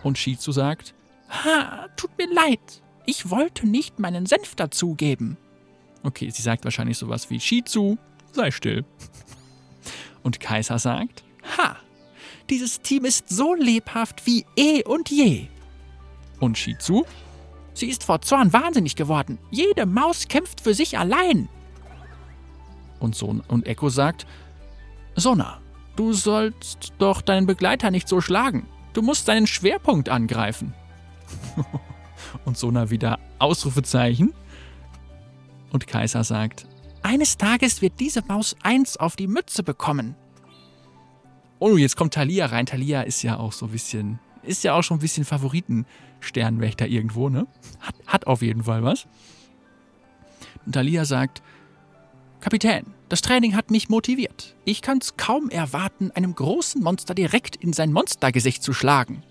Und 0.04 0.18
Shizu 0.18 0.52
sagt, 0.52 0.94
ha, 1.30 1.88
tut 1.96 2.12
mir 2.18 2.32
leid. 2.34 2.82
Ich 3.06 3.30
wollte 3.30 3.68
nicht 3.68 4.00
meinen 4.00 4.26
Senf 4.26 4.56
dazugeben. 4.56 5.38
Okay, 6.04 6.30
sie 6.30 6.42
sagt 6.42 6.64
wahrscheinlich 6.64 6.98
sowas 6.98 7.30
wie 7.30 7.40
Shizu, 7.40 7.98
sei 8.32 8.52
still. 8.52 8.86
Und 10.24 10.40
Kaiser 10.40 10.80
sagt, 10.80 11.24
ha, 11.58 11.78
dieses 12.50 12.82
Team 12.82 13.06
ist 13.06 13.30
so 13.30 13.56
lebhaft 13.56 14.26
wie 14.26 14.46
eh 14.56 14.84
und 14.84 15.10
je. 15.10 15.48
Und 16.40 16.58
Shizu, 16.58 17.06
sie 17.74 17.88
ist 17.88 18.04
vor 18.04 18.22
Zorn 18.22 18.54
wahnsinnig 18.54 18.96
geworden. 18.96 19.40
Jede 19.50 19.86
Maus 19.86 20.28
kämpft 20.28 20.62
für 20.62 20.74
sich 20.74 20.98
allein. 20.98 21.50
Und, 23.00 23.16
Son 23.16 23.42
und 23.48 23.66
Echo 23.66 23.90
sagt, 23.90 24.28
Sona, 25.16 25.60
Du 25.96 26.14
sollst 26.14 26.94
doch 26.98 27.22
deinen 27.22 27.48
Begleiter 27.48 27.92
nicht 27.92 28.08
so 28.08 28.22
schlagen. 28.22 28.68
Du 28.94 29.02
musst 29.02 29.26
seinen 29.26 29.48
Schwerpunkt 29.48 30.10
angreifen. 30.10 30.74
und 32.46 32.58
Sona 32.58 32.90
wieder 32.90 33.20
Ausrufezeichen. 33.40 34.34
Und 35.72 35.88
Kaiser 35.88 36.24
sagt, 36.24 36.68
eines 37.02 37.38
Tages 37.38 37.82
wird 37.82 38.00
diese 38.00 38.24
Maus 38.28 38.56
eins 38.64 38.98
auf 38.98 39.16
die 39.16 39.28
Mütze 39.28 39.64
bekommen. 39.64 40.16
Oh, 41.60 41.78
jetzt 41.78 41.96
kommt 41.96 42.14
Thalia 42.14 42.48
rein. 42.48 42.66
Thalia 42.66 43.02
ist 43.02 43.22
ja 43.24 43.38
auch 43.38 43.52
so 43.54 43.68
ein 43.68 43.72
bisschen, 43.72 44.20
ist 44.44 44.64
ja 44.64 44.74
auch 44.74 44.84
schon 44.84 44.98
ein 44.98 45.02
bisschen 45.02 45.26
Favoriten-Sternwächter 45.26 46.88
irgendwo, 46.88 47.30
ne? 47.30 47.48
Hat, 47.80 47.96
hat 48.08 48.28
auf 48.28 48.42
jeden 48.42 48.64
Fall 48.64 48.84
was. 48.84 49.08
Und 50.66 50.74
Thalia 50.74 51.06
sagt, 51.06 51.42
Kapitän, 52.40 52.86
das 53.12 53.22
Training 53.22 53.58
hat 53.58 53.72
mich 53.72 53.90
motiviert. 53.90 54.56
Ich 54.64 54.82
kann's 54.82 55.18
kaum 55.18 55.50
erwarten, 55.50 56.12
einem 56.12 56.34
großen 56.34 56.82
Monster 56.82 57.14
direkt 57.14 57.58
in 57.58 57.74
sein 57.74 57.92
Monstergesicht 57.92 58.64
zu 58.64 58.72
schlagen. 58.72 59.22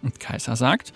Und 0.00 0.18
Kaiser 0.18 0.56
sagt, 0.56 0.94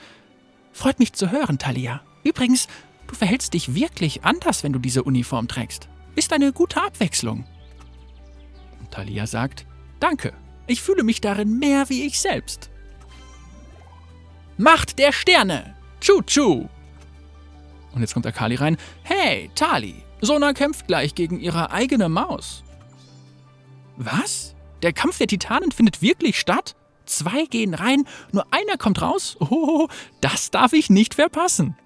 Freut 0.72 0.98
mich 0.98 1.12
zu 1.12 1.30
hören, 1.30 1.58
Talia. 1.58 2.00
Übrigens, 2.24 2.68
du 3.08 3.14
verhältst 3.14 3.52
dich 3.52 3.74
wirklich 3.74 4.24
anders, 4.24 4.64
wenn 4.64 4.72
du 4.72 4.78
diese 4.78 5.02
Uniform 5.02 5.48
trägst. 5.48 5.90
Ist 6.14 6.32
eine 6.32 6.54
gute 6.54 6.82
Abwechslung. 6.82 7.44
Und 8.80 8.90
Talia 8.90 9.26
sagt, 9.26 9.66
Danke, 10.00 10.32
ich 10.66 10.80
fühle 10.80 11.02
mich 11.02 11.20
darin 11.20 11.58
mehr 11.58 11.90
wie 11.90 12.06
ich 12.06 12.18
selbst. 12.18 12.70
Macht 14.56 14.98
der 14.98 15.12
Sterne! 15.12 15.76
Chu-Chu! 16.00 16.70
Und 17.92 18.00
jetzt 18.00 18.14
kommt 18.14 18.26
Akali 18.26 18.54
rein. 18.54 18.78
Hey, 19.02 19.50
Tali, 19.54 20.05
Sona 20.20 20.52
kämpft 20.52 20.86
gleich 20.86 21.14
gegen 21.14 21.40
ihre 21.40 21.70
eigene 21.70 22.08
Maus. 22.08 22.64
Was? 23.96 24.54
Der 24.82 24.92
Kampf 24.92 25.18
der 25.18 25.26
Titanen 25.26 25.72
findet 25.72 26.02
wirklich 26.02 26.38
statt? 26.38 26.76
Zwei 27.06 27.44
gehen 27.46 27.74
rein, 27.74 28.04
nur 28.32 28.46
einer 28.52 28.76
kommt 28.76 29.00
raus? 29.00 29.36
Oh, 29.40 29.88
das 30.20 30.50
darf 30.50 30.72
ich 30.72 30.90
nicht 30.90 31.14
verpassen. 31.14 31.76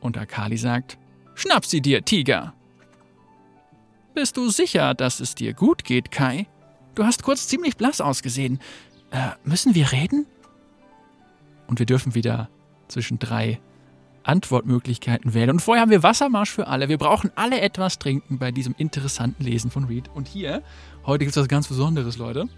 Und 0.00 0.16
Akali 0.16 0.56
sagt: 0.56 0.98
Schnapp 1.34 1.64
sie 1.64 1.80
dir, 1.80 2.04
Tiger. 2.04 2.54
Bist 4.14 4.36
du 4.36 4.48
sicher, 4.50 4.94
dass 4.94 5.18
es 5.18 5.34
dir 5.34 5.54
gut 5.54 5.84
geht, 5.84 6.12
Kai? 6.12 6.46
Du 6.94 7.04
hast 7.04 7.24
kurz 7.24 7.48
ziemlich 7.48 7.76
blass 7.76 8.00
ausgesehen. 8.00 8.60
Äh, 9.10 9.30
müssen 9.42 9.74
wir 9.74 9.90
reden? 9.90 10.26
Und 11.66 11.80
wir 11.80 11.86
dürfen 11.86 12.14
wieder 12.14 12.48
zwischen 12.86 13.18
drei 13.18 13.60
Antwortmöglichkeiten 14.24 15.34
wählen. 15.34 15.50
Und 15.50 15.60
vorher 15.60 15.82
haben 15.82 15.90
wir 15.90 16.02
Wassermarsch 16.02 16.50
für 16.50 16.66
alle. 16.66 16.88
Wir 16.88 16.98
brauchen 16.98 17.30
alle 17.36 17.60
etwas 17.60 17.98
trinken 17.98 18.38
bei 18.38 18.50
diesem 18.50 18.74
interessanten 18.76 19.44
Lesen 19.44 19.70
von 19.70 19.84
Reed. 19.84 20.10
Und 20.14 20.26
hier, 20.28 20.62
heute 21.06 21.24
gibt 21.24 21.36
es 21.36 21.40
was 21.40 21.48
ganz 21.48 21.68
Besonderes, 21.68 22.16
Leute. 22.16 22.48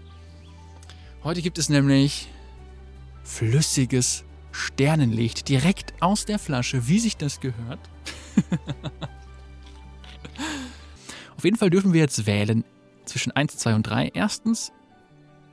Heute 1.23 1.41
gibt 1.41 1.57
es 1.57 1.69
nämlich 1.69 2.29
flüssiges 3.23 4.23
Sternenlicht 4.51 5.49
direkt 5.49 5.93
aus 6.01 6.25
der 6.25 6.39
Flasche, 6.39 6.87
wie 6.87 6.99
sich 6.99 7.17
das 7.17 7.39
gehört. 7.39 7.79
Auf 11.37 11.43
jeden 11.43 11.57
Fall 11.57 11.69
dürfen 11.69 11.93
wir 11.93 12.01
jetzt 12.01 12.25
wählen 12.25 12.63
zwischen 13.05 13.31
1, 13.31 13.57
2 13.57 13.75
und 13.75 13.83
3. 13.83 14.11
Erstens, 14.13 14.71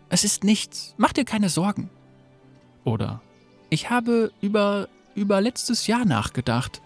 es 0.08 0.24
ist 0.24 0.44
nichts, 0.44 0.94
mach 0.96 1.12
dir 1.12 1.24
keine 1.24 1.48
Sorgen. 1.48 1.90
Oder 2.84 3.20
ich 3.68 3.90
habe 3.90 4.32
über 4.40 4.88
über 5.14 5.40
letztes 5.40 5.86
Jahr 5.86 6.04
nachgedacht. 6.04 6.80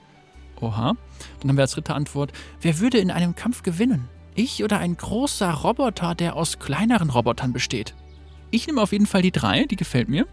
Oha. 0.61 0.94
Dann 1.40 1.50
haben 1.50 1.56
wir 1.56 1.62
als 1.62 1.73
dritte 1.73 1.94
Antwort, 1.94 2.32
wer 2.61 2.78
würde 2.78 2.99
in 2.99 3.11
einem 3.11 3.35
Kampf 3.35 3.62
gewinnen? 3.62 4.08
Ich 4.35 4.62
oder 4.62 4.78
ein 4.78 4.97
großer 4.97 5.50
Roboter, 5.50 6.14
der 6.14 6.37
aus 6.37 6.58
kleineren 6.58 7.11
Robotern 7.11 7.52
besteht? 7.52 7.94
Ich 8.50 8.66
nehme 8.66 8.80
auf 8.80 8.92
jeden 8.92 9.06
Fall 9.06 9.23
die 9.23 9.32
drei, 9.32 9.64
die 9.64 9.76
gefällt 9.76 10.08
mir. 10.08 10.26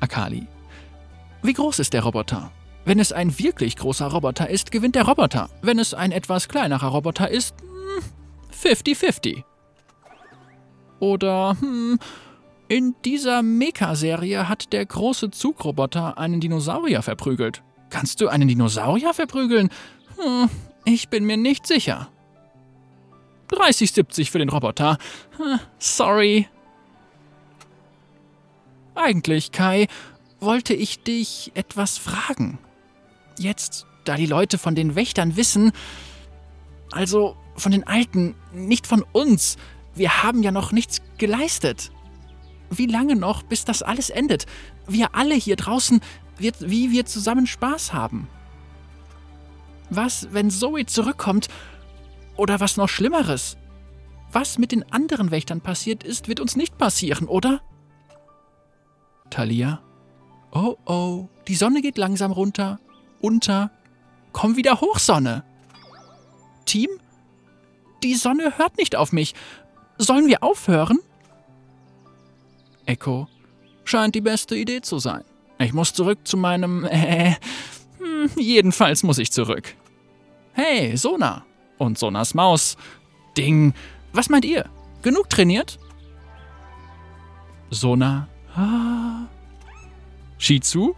Akali. 0.00 0.46
Wie 1.42 1.52
groß 1.52 1.78
ist 1.78 1.92
der 1.92 2.02
Roboter? 2.02 2.50
Wenn 2.84 2.98
es 2.98 3.12
ein 3.12 3.38
wirklich 3.38 3.76
großer 3.76 4.06
Roboter 4.06 4.48
ist, 4.48 4.70
gewinnt 4.70 4.94
der 4.94 5.04
Roboter. 5.04 5.50
Wenn 5.62 5.78
es 5.78 5.94
ein 5.94 6.12
etwas 6.12 6.48
kleinerer 6.48 6.88
Roboter 6.88 7.28
ist, 7.28 7.54
50-50. 8.62 9.36
Hm, 9.36 9.44
oder, 11.00 11.56
hm, 11.60 11.98
in 12.70 12.94
dieser 13.04 13.42
Mecha-Serie 13.42 14.48
hat 14.48 14.72
der 14.72 14.86
große 14.86 15.32
Zugroboter 15.32 16.18
einen 16.18 16.38
Dinosaurier 16.38 17.02
verprügelt. 17.02 17.64
Kannst 17.90 18.20
du 18.20 18.28
einen 18.28 18.46
Dinosaurier 18.46 19.12
verprügeln? 19.12 19.70
Hm, 20.16 20.48
ich 20.84 21.08
bin 21.08 21.24
mir 21.24 21.36
nicht 21.36 21.66
sicher. 21.66 22.08
30,70 23.50 24.30
für 24.30 24.38
den 24.38 24.48
Roboter. 24.48 24.98
Hm, 25.36 25.58
sorry. 25.80 26.46
Eigentlich, 28.94 29.50
Kai, 29.50 29.88
wollte 30.38 30.72
ich 30.72 31.02
dich 31.02 31.50
etwas 31.56 31.98
fragen. 31.98 32.60
Jetzt, 33.36 33.84
da 34.04 34.14
die 34.14 34.26
Leute 34.26 34.58
von 34.58 34.76
den 34.76 34.94
Wächtern 34.94 35.34
wissen, 35.34 35.72
also 36.92 37.36
von 37.56 37.72
den 37.72 37.84
Alten, 37.84 38.36
nicht 38.54 38.86
von 38.86 39.04
uns, 39.10 39.56
wir 39.96 40.22
haben 40.22 40.44
ja 40.44 40.52
noch 40.52 40.70
nichts 40.70 41.02
geleistet. 41.18 41.90
Wie 42.70 42.86
lange 42.86 43.16
noch, 43.16 43.42
bis 43.42 43.64
das 43.64 43.82
alles 43.82 44.10
endet? 44.10 44.46
Wir 44.86 45.14
alle 45.14 45.34
hier 45.34 45.56
draußen, 45.56 46.00
wie 46.38 46.90
wir 46.92 47.04
zusammen 47.04 47.46
Spaß 47.46 47.92
haben. 47.92 48.28
Was, 49.90 50.28
wenn 50.32 50.50
Zoe 50.50 50.86
zurückkommt? 50.86 51.48
Oder 52.36 52.60
was 52.60 52.76
noch 52.76 52.88
Schlimmeres? 52.88 53.58
was 54.32 54.58
mit 54.58 54.72
den 54.72 54.90
anderen 54.92 55.30
Wächtern 55.30 55.60
passiert 55.60 56.04
ist, 56.04 56.28
wird 56.28 56.40
uns 56.40 56.56
nicht 56.56 56.78
passieren, 56.78 57.26
oder? 57.26 57.60
Thalia. 59.30 59.80
Oh 60.52 60.76
oh, 60.84 61.28
die 61.46 61.54
Sonne 61.54 61.80
geht 61.80 61.98
langsam 61.98 62.32
runter, 62.32 62.80
unter. 63.20 63.70
Komm 64.32 64.56
wieder 64.56 64.80
hoch, 64.80 64.98
Sonne. 64.98 65.44
Team? 66.64 66.90
Die 68.02 68.14
Sonne 68.14 68.58
hört 68.58 68.78
nicht 68.78 68.96
auf 68.96 69.12
mich. 69.12 69.34
Sollen 69.98 70.26
wir 70.26 70.42
aufhören? 70.42 70.98
Echo. 72.90 73.28
Scheint 73.84 74.14
die 74.14 74.20
beste 74.20 74.56
Idee 74.56 74.80
zu 74.80 74.98
sein. 74.98 75.24
Ich 75.58 75.72
muss 75.72 75.94
zurück 75.94 76.18
zu 76.24 76.36
meinem. 76.36 76.84
Äh, 76.84 77.36
hm, 77.98 78.30
jedenfalls 78.36 79.02
muss 79.02 79.18
ich 79.18 79.30
zurück. 79.30 79.74
Hey, 80.52 80.96
Sona. 80.96 81.44
Und 81.78 81.98
Sonas 81.98 82.34
Maus. 82.34 82.76
Ding. 83.36 83.74
Was 84.12 84.28
meint 84.28 84.44
ihr? 84.44 84.68
Genug 85.02 85.30
trainiert? 85.30 85.78
Sona. 87.70 88.28
Ah. 88.56 89.28
Shizu? 90.38 90.96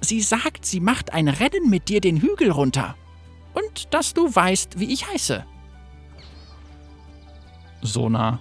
Sie 0.00 0.20
sagt, 0.20 0.64
sie 0.64 0.80
macht 0.80 1.12
ein 1.12 1.28
Rennen 1.28 1.68
mit 1.68 1.88
dir 1.88 2.00
den 2.00 2.20
Hügel 2.20 2.50
runter. 2.50 2.96
Und 3.52 3.92
dass 3.92 4.14
du 4.14 4.34
weißt, 4.34 4.78
wie 4.78 4.92
ich 4.92 5.06
heiße. 5.06 5.44
Sona. 7.82 8.38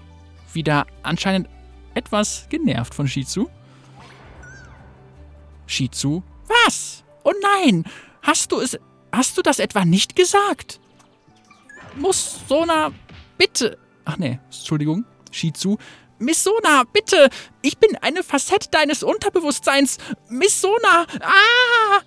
Wieder 0.53 0.85
anscheinend 1.03 1.49
etwas 1.95 2.45
genervt 2.49 2.93
von 2.93 3.07
Shizu. 3.07 3.49
Shizu. 5.65 6.23
Was? 6.47 7.03
Oh 7.23 7.33
nein! 7.41 7.83
Hast 8.21 8.51
du 8.51 8.59
es. 8.59 8.77
Hast 9.11 9.37
du 9.37 9.41
das 9.41 9.59
etwa 9.59 9.85
nicht 9.85 10.15
gesagt? 10.15 10.79
Muss 11.95 12.41
Sona 12.47 12.91
bitte. 13.37 13.77
Ach 14.03 14.17
nee, 14.17 14.39
Entschuldigung. 14.45 15.05
Shizu. 15.31 15.77
Miss 16.17 16.43
Sona, 16.43 16.83
bitte! 16.93 17.29
Ich 17.61 17.77
bin 17.77 17.97
eine 17.97 18.23
Facette 18.23 18.69
deines 18.69 19.03
Unterbewusstseins! 19.03 19.97
Miss 20.29 20.61
Sona! 20.61 21.05
Ah! 21.19 22.01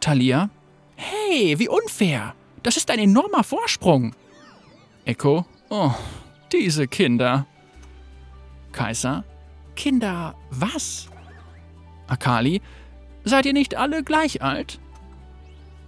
Talia. 0.00 0.48
Hey, 0.96 1.58
wie 1.58 1.68
unfair! 1.68 2.34
Das 2.62 2.78
ist 2.78 2.90
ein 2.90 2.98
enormer 2.98 3.44
Vorsprung! 3.44 4.14
Echo. 5.04 5.44
Oh, 5.68 5.92
diese 6.52 6.86
Kinder. 6.86 7.46
Kaiser. 8.72 9.24
Kinder, 9.76 10.34
was? 10.50 11.08
Akali. 12.06 12.60
Seid 13.24 13.46
ihr 13.46 13.52
nicht 13.52 13.76
alle 13.76 14.02
gleich 14.02 14.42
alt? 14.42 14.78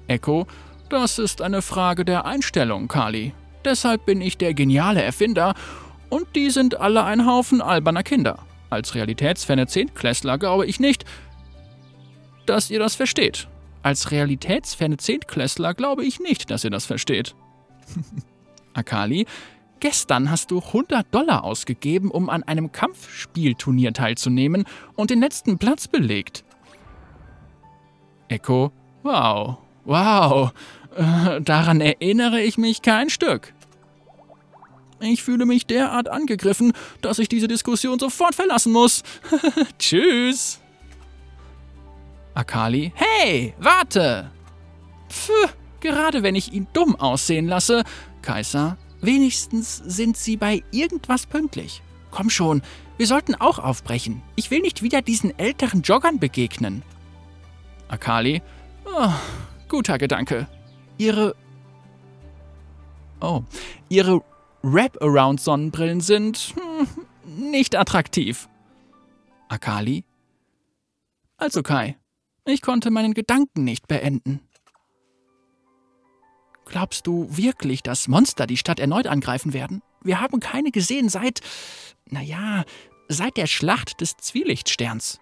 Echo. 0.07 0.47
Das 0.89 1.19
ist 1.19 1.41
eine 1.41 1.63
Frage 1.63 2.05
der 2.05 2.27
Einstellung, 2.27 2.87
Kali. 2.89 3.33
Deshalb 3.65 4.05
bin 4.05 4.21
ich 4.21 4.37
der 4.37 4.53
geniale 4.55 5.03
Erfinder 5.03 5.55
und 6.11 6.37
die 6.37 6.51
sind 6.51 6.79
alle 6.79 7.05
ein 7.05 7.27
Haufen 7.27 7.63
alberner 7.63 8.03
Kinder. 8.03 8.41
Als 8.69 8.95
realitätsferne 8.95 9.67
Zehntklässler 9.67 10.39
glaube 10.39 10.67
ich 10.67 10.81
nicht, 10.81 11.05
dass 12.47 12.71
ihr 12.71 12.79
das 12.79 12.95
versteht. 12.95 13.49
Als 13.83 14.11
realitätsferne 14.11 14.97
Zehntklässler 14.97 15.75
glaube 15.75 16.05
ich 16.05 16.21
nicht, 16.21 16.51
dass 16.51 16.65
ihr 16.65 16.71
das 16.71 16.85
versteht. 16.85 17.35
Akali, 18.75 19.27
gestern 19.83 20.31
hast 20.31 20.53
du 20.53 20.61
100 20.61 21.13
Dollar 21.13 21.43
ausgegeben, 21.43 22.11
um 22.11 22.31
an 22.31 22.45
einem 22.45 22.71
Kampfspielturnier 22.71 23.93
teilzunehmen 23.93 24.65
und 24.95 25.11
den 25.11 25.21
letzten 25.21 25.59
Platz 25.59 25.89
belegt. 25.89 26.45
Echo, 28.29 28.71
wow, 29.03 29.59
wow, 29.85 30.53
äh, 30.97 31.41
daran 31.41 31.81
erinnere 31.81 32.41
ich 32.41 32.59
mich 32.59 32.83
kein 32.83 33.11
Stück. 33.11 33.53
Ich 35.01 35.25
fühle 35.25 35.47
mich 35.47 35.67
derart 35.67 36.09
angegriffen, 36.09 36.73
dass 37.01 37.19
ich 37.19 37.29
diese 37.29 37.49
Diskussion 37.49 37.99
sofort 37.99 38.37
verlassen 38.37 38.73
muss. 38.73 39.03
Tschüss. 39.81 40.61
Akali, 42.35 42.93
hey, 42.95 43.53
warte! 43.59 44.31
Pff, 45.11 45.57
gerade 45.81 46.23
wenn 46.23 46.37
ich 46.37 46.53
ihn 46.53 46.69
dumm 46.73 46.95
aussehen 46.95 47.49
lasse. 47.49 47.83
Kaiser, 48.23 48.79
wenigstens 49.03 49.77
sind 49.77 50.17
sie 50.17 50.37
bei 50.37 50.63
irgendwas 50.71 51.27
pünktlich. 51.27 51.83
Komm 52.11 52.31
schon, 52.31 52.63
wir 52.97 53.07
sollten 53.07 53.35
auch 53.35 53.59
aufbrechen. 53.59 54.23
Ich 54.37 54.51
will 54.51 54.61
nicht 54.61 54.83
wieder 54.83 55.03
diesen 55.03 55.39
älteren 55.39 55.83
Joggern 55.83 56.19
begegnen. 56.19 56.83
Akali, 57.89 58.43
oh, 58.85 59.13
guter 59.69 59.99
Gedanke. 59.99 60.47
Ihre. 60.99 61.35
Oh. 63.21 63.43
Ihre 63.89 64.23
Wrap-Around-Sonnenbrillen 64.63 66.01
sind 66.01 66.55
hm, 66.55 67.51
nicht 67.51 67.77
attraktiv. 67.77 68.49
Akali? 69.49 70.05
Also 71.37 71.63
Kai, 71.63 71.97
ich 72.45 72.63
konnte 72.63 72.91
meinen 72.91 73.15
Gedanken 73.15 73.65
nicht 73.65 73.89
beenden. 73.89 74.41
Glaubst 76.67 77.07
du 77.07 77.29
wirklich, 77.31 77.83
dass 77.83 78.09
Monster 78.09 78.47
die 78.47 78.57
Stadt 78.57 78.81
erneut 78.81 79.07
angreifen 79.07 79.53
werden? 79.53 79.83
Wir 80.03 80.21
haben 80.21 80.41
keine 80.41 80.71
gesehen 80.71 81.09
seit, 81.09 81.41
naja, 82.07 82.65
seit 83.09 83.37
der 83.37 83.47
Schlacht 83.47 84.01
des 84.01 84.17
Zwielichtsterns. 84.17 85.21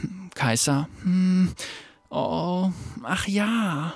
Hm, 0.00 0.30
Kaiser, 0.34 0.88
hm, 1.02 1.52
oh, 2.10 2.70
ach 3.02 3.28
ja. 3.28 3.94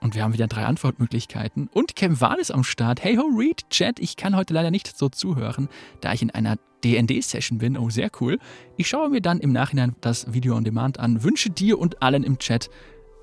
Und 0.00 0.14
wir 0.14 0.22
haben 0.22 0.34
wieder 0.34 0.46
drei 0.46 0.64
Antwortmöglichkeiten. 0.66 1.68
Und 1.72 1.96
Kemval 1.96 2.38
ist 2.38 2.52
am 2.52 2.62
Start. 2.62 3.02
Hey 3.02 3.16
ho, 3.16 3.22
Read, 3.36 3.68
Chat. 3.70 3.98
Ich 3.98 4.16
kann 4.16 4.36
heute 4.36 4.54
leider 4.54 4.70
nicht 4.70 4.96
so 4.96 5.08
zuhören, 5.08 5.68
da 6.00 6.12
ich 6.12 6.22
in 6.22 6.30
einer 6.30 6.58
DND-Session 6.84 7.58
bin. 7.58 7.76
Oh, 7.76 7.90
sehr 7.90 8.10
cool. 8.20 8.38
Ich 8.76 8.88
schaue 8.88 9.08
mir 9.08 9.20
dann 9.20 9.40
im 9.40 9.52
Nachhinein 9.52 9.96
das 10.02 10.32
Video 10.32 10.54
on 10.54 10.62
Demand 10.62 11.00
an. 11.00 11.24
Wünsche 11.24 11.50
dir 11.50 11.78
und 11.78 12.02
allen 12.02 12.22
im 12.22 12.38
Chat 12.38 12.70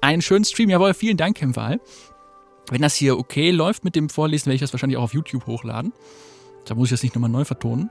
einen 0.04 0.22
schönen 0.22 0.46
Stream. 0.46 0.70
Jawohl, 0.70 0.94
vielen 0.94 1.18
Dank, 1.18 1.38
Kemval. 1.38 1.80
Wenn 2.70 2.82
das 2.82 2.96
hier 2.96 3.18
okay 3.18 3.52
läuft 3.52 3.84
mit 3.84 3.96
dem 3.96 4.10
Vorlesen, 4.10 4.48
werde 4.48 4.56
ich 4.56 4.62
das 4.62 4.74
wahrscheinlich 4.74 4.98
auch 4.98 5.04
auf 5.04 5.14
YouTube 5.14 5.48
hochladen. 5.48 5.94
Da 6.66 6.76
muss 6.76 6.88
ich 6.88 6.92
das 6.92 7.04
nicht 7.04 7.16
nochmal 7.16 7.30
neu 7.30 7.46
vertonen. 7.46 7.90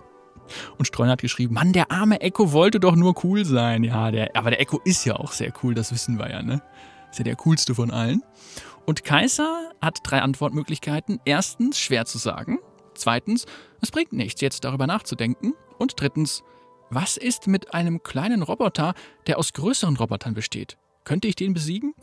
Und 0.78 0.86
Streuner 0.86 1.12
hat 1.12 1.20
geschrieben, 1.20 1.54
Mann, 1.54 1.72
der 1.72 1.90
arme 1.90 2.20
Echo 2.20 2.52
wollte 2.52 2.80
doch 2.80 2.96
nur 2.96 3.14
cool 3.24 3.44
sein. 3.44 3.84
Ja, 3.84 4.10
der, 4.10 4.34
aber 4.34 4.50
der 4.50 4.60
Echo 4.60 4.80
ist 4.84 5.04
ja 5.04 5.16
auch 5.16 5.32
sehr 5.32 5.52
cool, 5.62 5.74
das 5.74 5.92
wissen 5.92 6.18
wir 6.18 6.30
ja, 6.30 6.42
ne? 6.42 6.62
Ist 7.10 7.18
ja 7.18 7.24
der 7.24 7.36
coolste 7.36 7.74
von 7.74 7.90
allen. 7.90 8.22
Und 8.86 9.04
Kaiser 9.04 9.70
hat 9.82 9.98
drei 10.02 10.22
Antwortmöglichkeiten. 10.22 11.20
Erstens, 11.24 11.78
schwer 11.78 12.06
zu 12.06 12.18
sagen. 12.18 12.58
Zweitens, 12.94 13.44
es 13.80 13.90
bringt 13.90 14.12
nichts, 14.12 14.40
jetzt 14.40 14.64
darüber 14.64 14.86
nachzudenken. 14.86 15.52
Und 15.78 16.00
drittens, 16.00 16.42
was 16.90 17.16
ist 17.16 17.46
mit 17.46 17.74
einem 17.74 18.02
kleinen 18.02 18.42
Roboter, 18.42 18.94
der 19.26 19.38
aus 19.38 19.52
größeren 19.52 19.96
Robotern 19.96 20.34
besteht? 20.34 20.78
Könnte 21.08 21.26
ich 21.26 21.36
den 21.36 21.54
besiegen? 21.54 21.94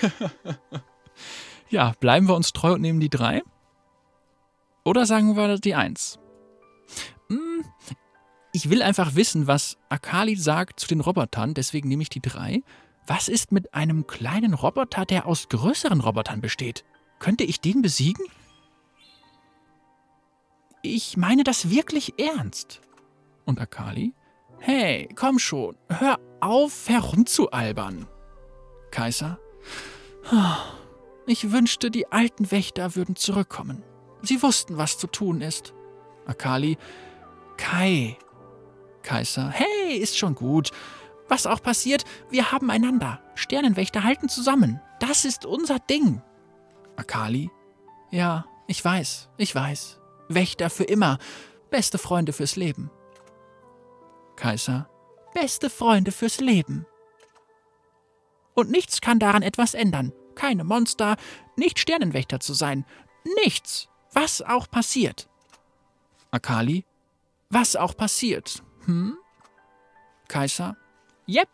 ja, 1.68 1.92
bleiben 2.00 2.26
wir 2.26 2.34
uns 2.34 2.54
treu 2.54 2.72
und 2.72 2.80
nehmen 2.80 3.00
die 3.00 3.10
drei? 3.10 3.42
Oder 4.82 5.04
sagen 5.04 5.36
wir 5.36 5.58
die 5.58 5.74
eins? 5.74 6.18
Hm, 7.28 7.62
ich 8.54 8.70
will 8.70 8.80
einfach 8.80 9.14
wissen, 9.14 9.46
was 9.46 9.76
Akali 9.90 10.36
sagt 10.36 10.80
zu 10.80 10.88
den 10.88 11.02
Robotern, 11.02 11.52
deswegen 11.52 11.90
nehme 11.90 12.02
ich 12.02 12.08
die 12.08 12.22
drei. 12.22 12.62
Was 13.06 13.28
ist 13.28 13.52
mit 13.52 13.74
einem 13.74 14.06
kleinen 14.06 14.54
Roboter, 14.54 15.04
der 15.04 15.26
aus 15.26 15.50
größeren 15.50 16.00
Robotern 16.00 16.40
besteht? 16.40 16.86
Könnte 17.18 17.44
ich 17.44 17.60
den 17.60 17.82
besiegen? 17.82 18.24
Ich 20.80 21.18
meine 21.18 21.44
das 21.44 21.68
wirklich 21.68 22.18
ernst. 22.18 22.80
Und 23.44 23.60
Akali? 23.60 24.14
Hey, 24.60 25.10
komm 25.14 25.38
schon, 25.38 25.76
hör 25.90 26.18
auf 26.40 26.88
herumzualbern. 26.88 28.06
Kaiser? 28.90 29.38
Ich 31.26 31.52
wünschte, 31.52 31.90
die 31.90 32.10
alten 32.10 32.50
Wächter 32.50 32.96
würden 32.96 33.16
zurückkommen. 33.16 33.84
Sie 34.22 34.42
wussten, 34.42 34.76
was 34.76 34.98
zu 34.98 35.06
tun 35.06 35.40
ist. 35.40 35.74
Akali? 36.26 36.76
Kai. 37.56 38.18
Kaiser? 39.02 39.50
Hey, 39.50 39.96
ist 39.96 40.18
schon 40.18 40.34
gut. 40.34 40.70
Was 41.28 41.46
auch 41.46 41.62
passiert, 41.62 42.04
wir 42.28 42.50
haben 42.50 42.70
einander. 42.70 43.22
Sternenwächter 43.34 44.02
halten 44.02 44.28
zusammen. 44.28 44.80
Das 44.98 45.24
ist 45.24 45.46
unser 45.46 45.78
Ding. 45.78 46.20
Akali? 46.96 47.50
Ja, 48.10 48.44
ich 48.66 48.84
weiß, 48.84 49.30
ich 49.36 49.54
weiß. 49.54 50.00
Wächter 50.28 50.68
für 50.68 50.84
immer. 50.84 51.18
Beste 51.70 51.98
Freunde 51.98 52.32
fürs 52.32 52.56
Leben. 52.56 52.90
Kaiser? 54.36 54.89
Beste 55.34 55.70
Freunde 55.70 56.12
fürs 56.12 56.40
Leben. 56.40 56.86
Und 58.54 58.70
nichts 58.70 59.00
kann 59.00 59.18
daran 59.18 59.42
etwas 59.42 59.74
ändern. 59.74 60.12
Keine 60.34 60.64
Monster, 60.64 61.16
nicht 61.56 61.78
Sternenwächter 61.78 62.40
zu 62.40 62.54
sein. 62.54 62.84
Nichts. 63.44 63.88
Was 64.12 64.42
auch 64.42 64.68
passiert. 64.68 65.28
Akali? 66.30 66.84
Was 67.48 67.76
auch 67.76 67.96
passiert. 67.96 68.62
Hm? 68.86 69.16
Kaiser? 70.28 70.76
Yep. 71.28 71.48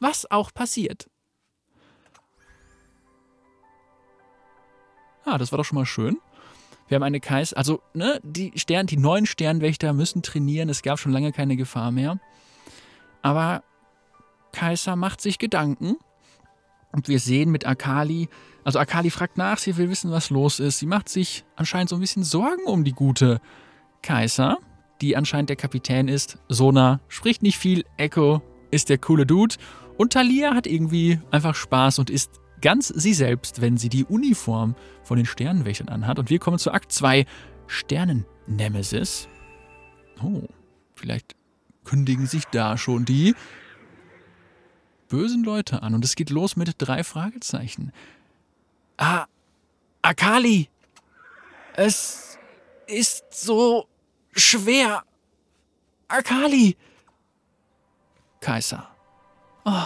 Was 0.00 0.30
auch 0.30 0.52
passiert. 0.52 1.08
Ah, 5.24 5.38
das 5.38 5.52
war 5.52 5.58
doch 5.58 5.64
schon 5.64 5.78
mal 5.78 5.86
schön. 5.86 6.18
Wir 6.88 6.96
haben 6.96 7.02
eine 7.02 7.20
Kais, 7.20 7.54
also 7.54 7.80
ne, 7.94 8.20
die 8.22 8.52
Stern, 8.56 8.86
die 8.86 8.98
neuen 8.98 9.24
Sternwächter 9.24 9.92
müssen 9.94 10.22
trainieren. 10.22 10.68
Es 10.68 10.82
gab 10.82 10.98
schon 10.98 11.12
lange 11.12 11.32
keine 11.32 11.56
Gefahr 11.56 11.90
mehr. 11.90 12.20
Aber 13.24 13.64
Kaiser 14.52 14.96
macht 14.96 15.20
sich 15.22 15.38
Gedanken. 15.38 15.96
Und 16.92 17.08
wir 17.08 17.18
sehen 17.18 17.50
mit 17.50 17.66
Akali, 17.66 18.28
also 18.62 18.78
Akali 18.78 19.10
fragt 19.10 19.38
nach, 19.38 19.58
sie 19.58 19.76
will 19.76 19.90
wissen, 19.90 20.12
was 20.12 20.30
los 20.30 20.60
ist. 20.60 20.78
Sie 20.78 20.86
macht 20.86 21.08
sich 21.08 21.44
anscheinend 21.56 21.88
so 21.88 21.96
ein 21.96 22.00
bisschen 22.00 22.22
Sorgen 22.22 22.64
um 22.66 22.84
die 22.84 22.92
gute 22.92 23.40
Kaiser, 24.02 24.58
die 25.00 25.16
anscheinend 25.16 25.48
der 25.48 25.56
Kapitän 25.56 26.06
ist. 26.06 26.38
Sona 26.48 27.00
spricht 27.08 27.42
nicht 27.42 27.58
viel, 27.58 27.84
Echo 27.96 28.42
ist 28.70 28.90
der 28.90 28.98
coole 28.98 29.26
Dude. 29.26 29.56
Und 29.96 30.12
Talia 30.12 30.54
hat 30.54 30.66
irgendwie 30.66 31.18
einfach 31.30 31.54
Spaß 31.54 31.98
und 31.98 32.10
ist 32.10 32.40
ganz 32.60 32.88
sie 32.88 33.14
selbst, 33.14 33.62
wenn 33.62 33.78
sie 33.78 33.88
die 33.88 34.04
Uniform 34.04 34.76
von 35.02 35.16
den 35.16 35.26
Sternenwächtern 35.26 35.88
anhat. 35.88 36.18
Und 36.18 36.28
wir 36.28 36.38
kommen 36.38 36.58
zu 36.58 36.72
Akt 36.72 36.92
2, 36.92 37.24
Sternen-Nemesis. 37.68 39.28
Oh, 40.22 40.42
vielleicht 40.94 41.34
kündigen 41.84 42.26
sich 42.26 42.44
da 42.46 42.76
schon 42.76 43.04
die 43.04 43.34
bösen 45.08 45.44
Leute 45.44 45.82
an. 45.82 45.94
Und 45.94 46.04
es 46.04 46.16
geht 46.16 46.30
los 46.30 46.56
mit 46.56 46.74
drei 46.78 47.04
Fragezeichen. 47.04 47.92
Ah, 48.96 49.26
Akali, 50.02 50.68
es 51.76 52.38
ist 52.86 53.24
so 53.30 53.88
schwer. 54.32 55.02
Akali. 56.08 56.76
Kaiser. 58.40 58.88
Oh, 59.64 59.84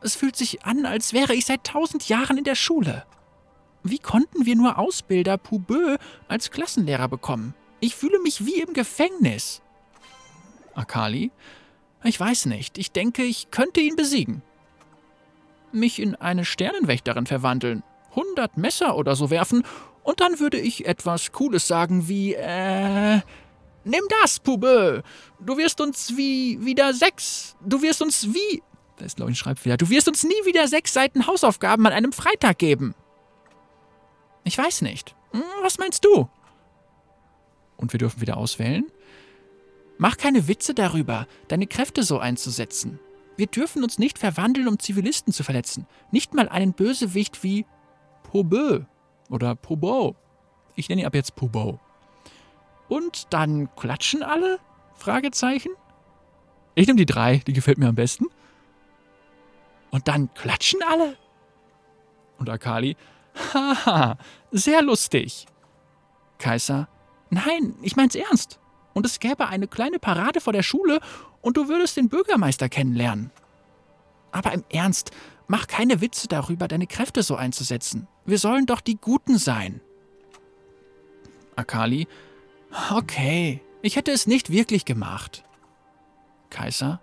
es 0.00 0.16
fühlt 0.16 0.36
sich 0.36 0.64
an, 0.64 0.86
als 0.86 1.12
wäre 1.12 1.34
ich 1.34 1.44
seit 1.44 1.64
tausend 1.64 2.08
Jahren 2.08 2.38
in 2.38 2.44
der 2.44 2.54
Schule. 2.54 3.04
Wie 3.82 3.98
konnten 3.98 4.46
wir 4.46 4.56
nur 4.56 4.78
Ausbilder 4.78 5.38
Poubeux 5.38 5.98
als 6.26 6.50
Klassenlehrer 6.50 7.08
bekommen? 7.08 7.54
Ich 7.80 7.94
fühle 7.94 8.18
mich 8.20 8.44
wie 8.44 8.60
im 8.60 8.74
Gefängnis. 8.74 9.62
Akali? 10.78 11.30
Ich 12.04 12.18
weiß 12.18 12.46
nicht. 12.46 12.78
Ich 12.78 12.92
denke, 12.92 13.22
ich 13.22 13.50
könnte 13.50 13.80
ihn 13.80 13.96
besiegen. 13.96 14.42
Mich 15.72 16.00
in 16.00 16.14
eine 16.14 16.44
Sternenwächterin 16.44 17.26
verwandeln, 17.26 17.82
hundert 18.14 18.56
Messer 18.56 18.96
oder 18.96 19.16
so 19.16 19.30
werfen, 19.30 19.64
und 20.02 20.20
dann 20.20 20.40
würde 20.40 20.58
ich 20.58 20.86
etwas 20.86 21.32
Cooles 21.32 21.68
sagen 21.68 22.08
wie, 22.08 22.32
äh, 22.32 23.20
nimm 23.84 24.04
das, 24.22 24.40
Poubeux. 24.40 25.02
Du 25.38 25.58
wirst 25.58 25.82
uns 25.82 26.16
wie 26.16 26.64
wieder 26.64 26.94
sechs. 26.94 27.56
Du 27.60 27.82
wirst 27.82 28.00
uns 28.00 28.26
wie 28.32 28.62
da 28.98 29.04
ist, 29.04 29.18
ich, 29.18 29.24
ein 29.24 29.34
Schreibfehler. 29.34 29.76
Du 29.76 29.90
wirst 29.90 30.08
uns 30.08 30.24
nie 30.24 30.44
wieder 30.44 30.66
sechs 30.66 30.92
Seiten 30.92 31.26
Hausaufgaben 31.26 31.86
an 31.86 31.92
einem 31.92 32.12
Freitag 32.12 32.58
geben. 32.58 32.94
Ich 34.44 34.58
weiß 34.58 34.82
nicht. 34.82 35.14
Hm, 35.32 35.42
was 35.62 35.78
meinst 35.78 36.04
du? 36.04 36.28
Und 37.76 37.92
wir 37.92 37.98
dürfen 37.98 38.20
wieder 38.20 38.36
auswählen. 38.36 38.86
Mach 39.98 40.16
keine 40.16 40.46
Witze 40.46 40.74
darüber, 40.74 41.26
deine 41.48 41.66
Kräfte 41.66 42.04
so 42.04 42.18
einzusetzen. 42.18 43.00
Wir 43.36 43.46
dürfen 43.46 43.82
uns 43.82 43.98
nicht 43.98 44.18
verwandeln, 44.18 44.68
um 44.68 44.78
Zivilisten 44.78 45.32
zu 45.32 45.42
verletzen. 45.42 45.86
Nicht 46.12 46.34
mal 46.34 46.48
einen 46.48 46.72
Bösewicht 46.72 47.42
wie 47.42 47.66
Pobö 48.22 48.84
oder 49.28 49.54
Pobo. 49.54 50.16
Ich 50.76 50.88
nenne 50.88 51.02
ihn 51.02 51.06
ab 51.06 51.14
jetzt 51.14 51.34
Pobo. 51.34 51.80
Und 52.88 53.32
dann 53.32 53.74
klatschen 53.76 54.22
alle? 54.22 54.58
Fragezeichen. 54.94 55.72
Ich 56.74 56.86
nehme 56.86 56.98
die 56.98 57.06
drei, 57.06 57.38
die 57.38 57.52
gefällt 57.52 57.78
mir 57.78 57.88
am 57.88 57.94
besten. 57.94 58.26
Und 59.90 60.06
dann 60.06 60.32
klatschen 60.34 60.80
alle? 60.88 61.16
Und 62.38 62.48
Akali, 62.48 62.96
haha, 63.52 64.16
sehr 64.52 64.82
lustig. 64.82 65.46
Kaiser, 66.38 66.88
nein, 67.30 67.74
ich 67.82 67.96
mein's 67.96 68.14
ernst. 68.14 68.60
Und 68.94 69.06
es 69.06 69.20
gäbe 69.20 69.48
eine 69.48 69.68
kleine 69.68 69.98
Parade 69.98 70.40
vor 70.40 70.52
der 70.52 70.62
Schule 70.62 71.00
und 71.40 71.56
du 71.56 71.68
würdest 71.68 71.96
den 71.96 72.08
Bürgermeister 72.08 72.68
kennenlernen. 72.68 73.30
Aber 74.32 74.52
im 74.52 74.64
Ernst, 74.70 75.10
mach 75.46 75.66
keine 75.66 76.00
Witze 76.00 76.28
darüber, 76.28 76.68
deine 76.68 76.86
Kräfte 76.86 77.22
so 77.22 77.36
einzusetzen. 77.36 78.08
Wir 78.24 78.38
sollen 78.38 78.66
doch 78.66 78.80
die 78.80 78.96
Guten 78.96 79.38
sein. 79.38 79.80
Akali, 81.56 82.06
okay, 82.90 83.60
ich 83.82 83.96
hätte 83.96 84.12
es 84.12 84.26
nicht 84.26 84.50
wirklich 84.50 84.84
gemacht. 84.84 85.44
Kaiser, 86.50 87.00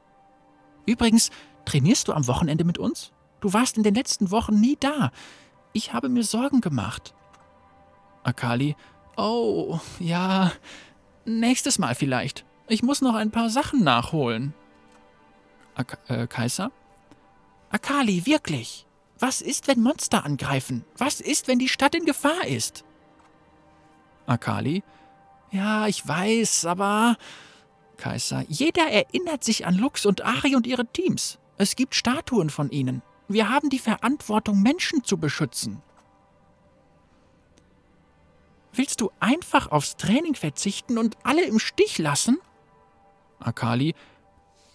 übrigens, 0.85 1.31
Trainierst 1.65 2.07
du 2.07 2.13
am 2.13 2.27
Wochenende 2.27 2.63
mit 2.63 2.77
uns? 2.77 3.11
Du 3.41 3.53
warst 3.53 3.77
in 3.77 3.83
den 3.83 3.95
letzten 3.95 4.31
Wochen 4.31 4.59
nie 4.59 4.77
da. 4.79 5.11
Ich 5.73 5.93
habe 5.93 6.09
mir 6.09 6.23
Sorgen 6.23 6.61
gemacht. 6.61 7.13
Akali, 8.23 8.75
oh, 9.17 9.79
ja, 9.99 10.51
nächstes 11.25 11.79
Mal 11.79 11.95
vielleicht. 11.95 12.45
Ich 12.67 12.83
muss 12.83 13.01
noch 13.01 13.15
ein 13.15 13.31
paar 13.31 13.49
Sachen 13.49 13.83
nachholen. 13.83 14.53
Ak 15.75 15.99
äh, 16.07 16.27
Kaiser? 16.27 16.71
Akali, 17.69 18.25
wirklich. 18.25 18.85
Was 19.19 19.41
ist, 19.41 19.67
wenn 19.67 19.81
Monster 19.81 20.25
angreifen? 20.25 20.85
Was 20.97 21.21
ist, 21.21 21.47
wenn 21.47 21.59
die 21.59 21.69
Stadt 21.69 21.95
in 21.95 22.05
Gefahr 22.05 22.47
ist? 22.47 22.83
Akali? 24.25 24.83
Ja, 25.51 25.87
ich 25.87 26.05
weiß, 26.07 26.65
aber. 26.65 27.17
Kaiser, 27.97 28.43
jeder 28.49 28.87
erinnert 28.87 29.43
sich 29.43 29.65
an 29.65 29.75
Lux 29.75 30.05
und 30.05 30.25
Ari 30.25 30.55
und 30.55 30.67
ihre 30.67 30.85
Teams. 30.85 31.39
Es 31.57 31.75
gibt 31.75 31.95
Statuen 31.95 32.49
von 32.49 32.69
ihnen. 32.69 33.01
Wir 33.27 33.49
haben 33.49 33.69
die 33.69 33.79
Verantwortung, 33.79 34.61
Menschen 34.61 35.03
zu 35.03 35.17
beschützen. 35.17 35.81
Willst 38.77 38.99
du 39.01 39.11
einfach 39.19 39.71
aufs 39.71 39.95
Training 39.95 40.35
verzichten 40.35 40.97
und 40.97 41.15
alle 41.23 41.45
im 41.45 41.59
Stich 41.59 41.97
lassen? 41.97 42.39
Akali, 43.39 43.95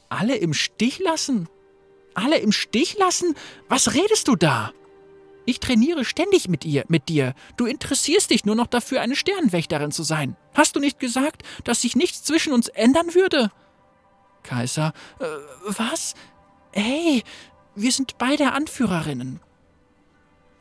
alle 0.08 0.36
im 0.36 0.54
Stich 0.54 0.98
lassen? 0.98 1.48
Alle 2.14 2.38
im 2.38 2.52
Stich 2.52 2.96
lassen? 2.98 3.36
Was 3.68 3.94
redest 3.94 4.28
du 4.28 4.36
da? 4.36 4.72
Ich 5.44 5.60
trainiere 5.60 6.04
ständig 6.04 6.48
mit 6.48 6.64
ihr, 6.64 6.84
mit 6.88 7.08
dir. 7.08 7.34
Du 7.56 7.66
interessierst 7.66 8.30
dich 8.30 8.44
nur 8.44 8.54
noch 8.54 8.66
dafür, 8.66 9.00
eine 9.00 9.16
Sternenwächterin 9.16 9.92
zu 9.92 10.02
sein. 10.02 10.36
Hast 10.54 10.76
du 10.76 10.80
nicht 10.80 10.98
gesagt, 10.98 11.42
dass 11.64 11.82
sich 11.82 11.96
nichts 11.96 12.22
zwischen 12.22 12.52
uns 12.52 12.68
ändern 12.68 13.14
würde? 13.14 13.50
Kaiser, 14.42 14.92
äh, 15.18 15.24
was? 15.66 16.14
Hey, 16.72 17.22
wir 17.74 17.92
sind 17.92 18.16
beide 18.18 18.52
Anführerinnen. 18.52 19.40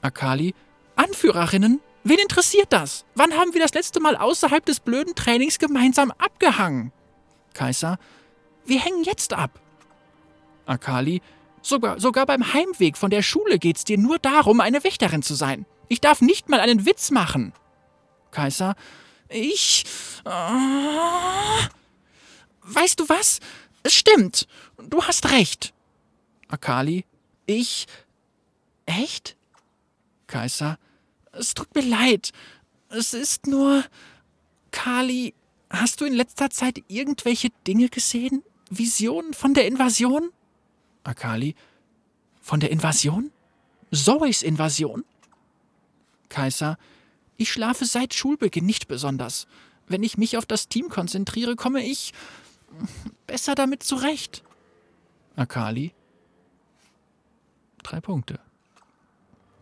Akali, 0.01 0.53
Anführerinnen? 0.95 1.81
Wen 2.09 2.17
interessiert 2.17 2.73
das? 2.73 3.05
Wann 3.13 3.33
haben 3.33 3.53
wir 3.53 3.61
das 3.61 3.75
letzte 3.75 3.99
Mal 3.99 4.17
außerhalb 4.17 4.65
des 4.65 4.79
blöden 4.79 5.13
Trainings 5.13 5.59
gemeinsam 5.59 6.09
abgehangen? 6.17 6.91
Kaiser, 7.53 7.99
wir 8.65 8.79
hängen 8.79 9.03
jetzt 9.03 9.31
ab. 9.31 9.61
Akali, 10.65 11.21
sogar, 11.61 11.99
sogar 11.99 12.25
beim 12.25 12.51
Heimweg 12.51 12.97
von 12.97 13.11
der 13.11 13.21
Schule 13.21 13.59
geht's 13.59 13.83
dir 13.83 13.99
nur 13.99 14.17
darum, 14.17 14.59
eine 14.59 14.83
Wächterin 14.83 15.21
zu 15.21 15.35
sein. 15.35 15.67
Ich 15.87 16.01
darf 16.01 16.19
nicht 16.19 16.49
mal 16.49 16.59
einen 16.59 16.87
Witz 16.87 17.11
machen. 17.11 17.53
Kaiser, 18.31 18.73
ich. 19.27 19.83
Äh, 20.25 20.29
weißt 22.63 22.99
du 22.99 23.07
was? 23.07 23.39
Es 23.83 23.93
stimmt. 23.93 24.47
Du 24.77 25.03
hast 25.03 25.29
recht. 25.29 25.75
Akali. 26.47 27.05
Ich. 27.45 27.85
Echt? 28.87 29.37
Kaiser. 30.25 30.79
Es 31.31 31.53
tut 31.53 31.73
mir 31.75 31.81
leid. 31.81 32.31
Es 32.89 33.13
ist 33.13 33.47
nur. 33.47 33.83
Kali, 34.71 35.33
hast 35.69 36.01
du 36.01 36.05
in 36.05 36.13
letzter 36.13 36.49
Zeit 36.49 36.83
irgendwelche 36.87 37.49
Dinge 37.65 37.89
gesehen? 37.89 38.43
Visionen 38.69 39.33
von 39.33 39.53
der 39.53 39.67
Invasion? 39.67 40.31
Akali. 41.03 41.55
Von 42.41 42.59
der 42.59 42.71
Invasion? 42.71 43.31
Zoes 43.91 44.43
Invasion? 44.43 45.03
Kaiser. 46.29 46.77
Ich 47.37 47.51
schlafe 47.51 47.85
seit 47.85 48.13
Schulbeginn 48.13 48.65
nicht 48.65 48.87
besonders. 48.87 49.47
Wenn 49.87 50.03
ich 50.03 50.17
mich 50.17 50.37
auf 50.37 50.45
das 50.45 50.67
Team 50.67 50.89
konzentriere, 50.89 51.55
komme 51.55 51.83
ich 51.83 52.13
besser 53.25 53.55
damit 53.55 53.81
zurecht. 53.81 54.43
Akali. 55.35 55.93
Drei 57.81 58.01
Punkte. 58.01 58.39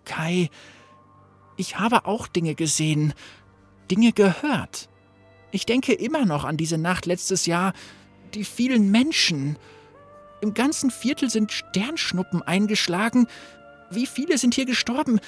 Kai, 0.03 0.49
ich 1.57 1.79
habe 1.79 2.05
auch 2.05 2.27
Dinge 2.27 2.55
gesehen, 2.55 3.13
Dinge 3.89 4.13
gehört. 4.13 4.89
Ich 5.51 5.65
denke 5.65 5.93
immer 5.93 6.25
noch 6.25 6.43
an 6.45 6.57
diese 6.57 6.77
Nacht 6.77 7.05
letztes 7.05 7.45
Jahr, 7.45 7.73
die 8.33 8.43
vielen 8.43 8.91
Menschen. 8.91 9.57
Im 10.41 10.53
ganzen 10.53 10.91
Viertel 10.91 11.29
sind 11.29 11.51
Sternschnuppen 11.51 12.43
eingeschlagen. 12.43 13.27
Wie 13.89 14.05
viele 14.05 14.37
sind 14.37 14.53
hier 14.53 14.65
gestorben? 14.65 15.19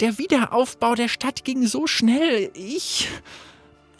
Der 0.00 0.18
Wiederaufbau 0.18 0.94
der 0.94 1.08
Stadt 1.08 1.44
ging 1.44 1.66
so 1.66 1.86
schnell. 1.86 2.50
Ich. 2.54 3.08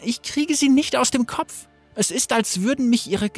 Ich 0.05 0.21
kriege 0.21 0.55
sie 0.55 0.69
nicht 0.69 0.95
aus 0.95 1.11
dem 1.11 1.27
Kopf. 1.27 1.67
Es 1.95 2.11
ist, 2.11 2.33
als 2.33 2.61
würden 2.61 2.89
mich 2.89 3.09
ihre, 3.09 3.29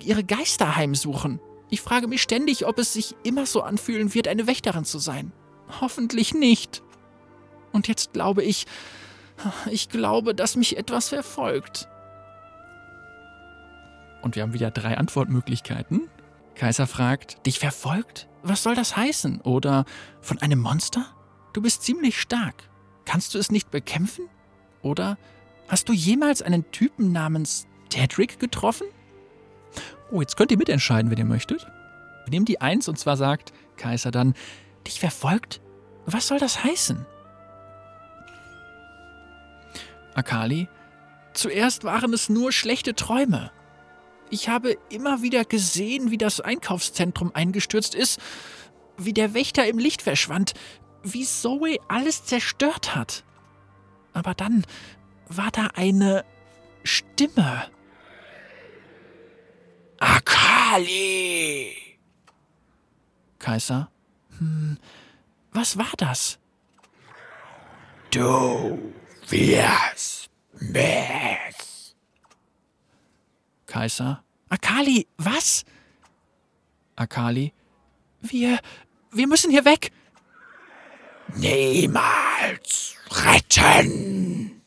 ihre 0.00 0.24
Geister 0.24 0.76
heimsuchen. 0.76 1.40
Ich 1.70 1.80
frage 1.80 2.06
mich 2.06 2.22
ständig, 2.22 2.66
ob 2.66 2.78
es 2.78 2.92
sich 2.92 3.14
immer 3.24 3.46
so 3.46 3.62
anfühlen 3.62 4.14
wird, 4.14 4.28
eine 4.28 4.46
Wächterin 4.46 4.84
zu 4.84 4.98
sein. 4.98 5.32
Hoffentlich 5.80 6.34
nicht. 6.34 6.83
Und 7.74 7.88
jetzt 7.88 8.14
glaube 8.14 8.42
ich, 8.42 8.66
Ich 9.70 9.88
glaube, 9.88 10.34
dass 10.34 10.56
mich 10.56 10.76
etwas 10.76 11.08
verfolgt. 11.08 11.88
Und 14.22 14.36
wir 14.36 14.42
haben 14.42 14.54
wieder 14.54 14.70
drei 14.70 14.96
Antwortmöglichkeiten. 14.96 16.08
Kaiser 16.54 16.86
fragt, 16.86 17.44
dich 17.46 17.58
verfolgt? 17.58 18.28
Was 18.42 18.62
soll 18.62 18.74
das 18.74 18.96
heißen? 18.96 19.40
Oder 19.40 19.84
von 20.20 20.38
einem 20.38 20.60
Monster? 20.60 21.06
Du 21.52 21.60
bist 21.60 21.82
ziemlich 21.82 22.20
stark. 22.20 22.54
Kannst 23.04 23.34
du 23.34 23.38
es 23.38 23.50
nicht 23.50 23.70
bekämpfen? 23.70 24.28
Oder 24.82 25.18
hast 25.68 25.88
du 25.88 25.92
jemals 25.92 26.42
einen 26.42 26.70
Typen 26.70 27.12
namens 27.12 27.66
Tedrick 27.90 28.38
getroffen? 28.38 28.86
Oh, 30.10 30.20
jetzt 30.20 30.36
könnt 30.36 30.52
ihr 30.52 30.58
mitentscheiden, 30.58 31.10
wenn 31.10 31.18
ihr 31.18 31.24
möchtet. 31.24 31.66
Wir 32.24 32.30
nehmen 32.30 32.46
die 32.46 32.60
Eins 32.60 32.88
und 32.88 32.98
zwar 32.98 33.16
sagt 33.16 33.52
Kaiser 33.76 34.10
dann, 34.10 34.34
dich 34.86 35.00
verfolgt? 35.00 35.60
Was 36.06 36.28
soll 36.28 36.38
das 36.38 36.62
heißen? 36.62 37.04
Akali, 40.14 40.68
zuerst 41.32 41.84
waren 41.84 42.12
es 42.12 42.28
nur 42.28 42.52
schlechte 42.52 42.94
Träume. 42.94 43.50
Ich 44.30 44.48
habe 44.48 44.76
immer 44.90 45.22
wieder 45.22 45.44
gesehen, 45.44 46.10
wie 46.10 46.18
das 46.18 46.40
Einkaufszentrum 46.40 47.32
eingestürzt 47.34 47.94
ist, 47.94 48.20
wie 48.96 49.12
der 49.12 49.34
Wächter 49.34 49.66
im 49.66 49.78
Licht 49.78 50.02
verschwand, 50.02 50.54
wie 51.02 51.24
Zoe 51.24 51.76
alles 51.88 52.24
zerstört 52.24 52.94
hat. 52.94 53.24
Aber 54.12 54.34
dann 54.34 54.64
war 55.28 55.50
da 55.50 55.68
eine 55.74 56.24
Stimme. 56.84 57.64
Akali! 59.98 61.72
Kaiser, 63.38 63.90
hm, 64.38 64.78
was 65.52 65.76
war 65.76 65.92
das? 65.98 66.38
Du 68.10 68.94
wirst 69.28 70.30
mich. 70.52 71.96
Kaiser, 73.66 74.22
Akali, 74.48 75.06
was? 75.16 75.64
Akali, 76.96 77.52
wir, 78.20 78.60
wir 79.10 79.26
müssen 79.26 79.50
hier 79.50 79.64
weg. 79.64 79.90
Niemals 81.34 82.96
retten. 83.10 84.62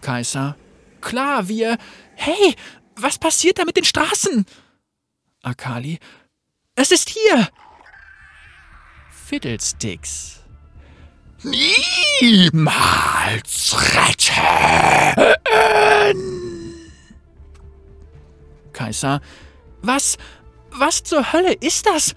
Kaiser, 0.00 0.56
klar, 1.00 1.48
wir. 1.48 1.78
Hey, 2.16 2.54
was 2.96 3.18
passiert 3.18 3.58
da 3.58 3.64
mit 3.64 3.76
den 3.76 3.84
Straßen? 3.84 4.44
Akali, 5.42 5.98
es 6.74 6.90
ist 6.90 7.08
hier. 7.08 7.48
Fiddlesticks. 9.10 10.37
Niemals 11.42 12.66
retten. 13.94 15.34
Kaiser, 18.72 19.20
was, 19.82 20.18
was 20.70 21.02
zur 21.04 21.32
Hölle 21.32 21.52
ist 21.52 21.86
das? 21.86 22.14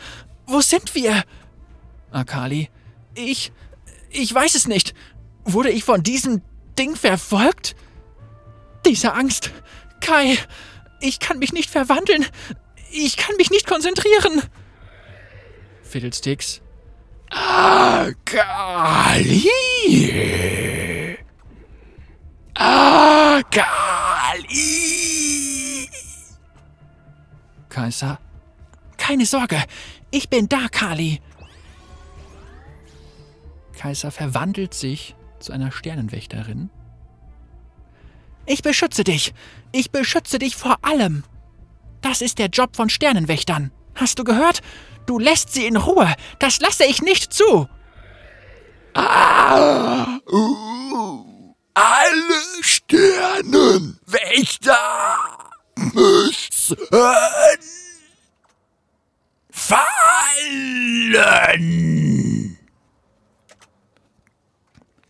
Wo 0.47 0.61
sind 0.61 0.95
wir? 0.95 1.23
Akali, 2.11 2.69
ich, 3.13 3.51
ich 4.09 4.33
weiß 4.33 4.55
es 4.55 4.67
nicht. 4.67 4.95
Wurde 5.43 5.69
ich 5.69 5.83
von 5.83 6.01
diesem 6.03 6.41
Ding 6.77 6.95
verfolgt? 6.95 7.75
Diese 8.85 9.13
Angst. 9.13 9.51
Kai, 10.01 10.37
ich 10.99 11.19
kann 11.19 11.37
mich 11.39 11.53
nicht 11.53 11.69
verwandeln. 11.69 12.25
Ich 12.91 13.17
kann 13.17 13.35
mich 13.37 13.51
nicht 13.51 13.67
konzentrieren. 13.67 14.41
Fiddlesticks. 15.83 16.61
Akali. 17.31 18.37
Akali. 22.53 23.61
Kaiser. 27.69 28.19
Keine 28.97 29.25
Sorge, 29.25 29.63
ich 30.11 30.29
bin 30.29 30.49
da, 30.49 30.67
Kali. 30.69 31.21
Kaiser 33.77 34.11
verwandelt 34.11 34.73
sich 34.73 35.15
zu 35.39 35.53
einer 35.53 35.71
Sternenwächterin. 35.71 36.69
Ich 38.45 38.61
beschütze 38.61 39.03
dich. 39.03 39.33
Ich 39.71 39.91
beschütze 39.91 40.37
dich 40.37 40.55
vor 40.57 40.77
allem. 40.81 41.23
Das 42.01 42.21
ist 42.21 42.39
der 42.39 42.47
Job 42.47 42.75
von 42.75 42.89
Sternenwächtern. 42.89 43.71
Hast 43.95 44.19
du 44.19 44.23
gehört? 44.23 44.61
Du 45.05 45.19
lässt 45.19 45.53
sie 45.53 45.65
in 45.65 45.77
Ruhe. 45.77 46.13
Das 46.39 46.59
lasse 46.59 46.83
ich 46.85 47.01
nicht 47.01 47.33
zu. 47.33 47.69
Ah, 48.93 50.19
uh, 50.29 51.55
alle 51.73 52.43
Sternenwächter 52.61 54.77
müssen 55.93 56.77
fallen. 59.51 59.87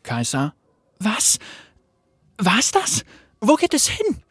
Kaiser, 0.03 0.53
was? 0.99 1.39
Was 2.37 2.71
das? 2.71 3.03
Wo 3.39 3.55
geht 3.55 3.73
es 3.73 3.87
hin? 3.87 4.21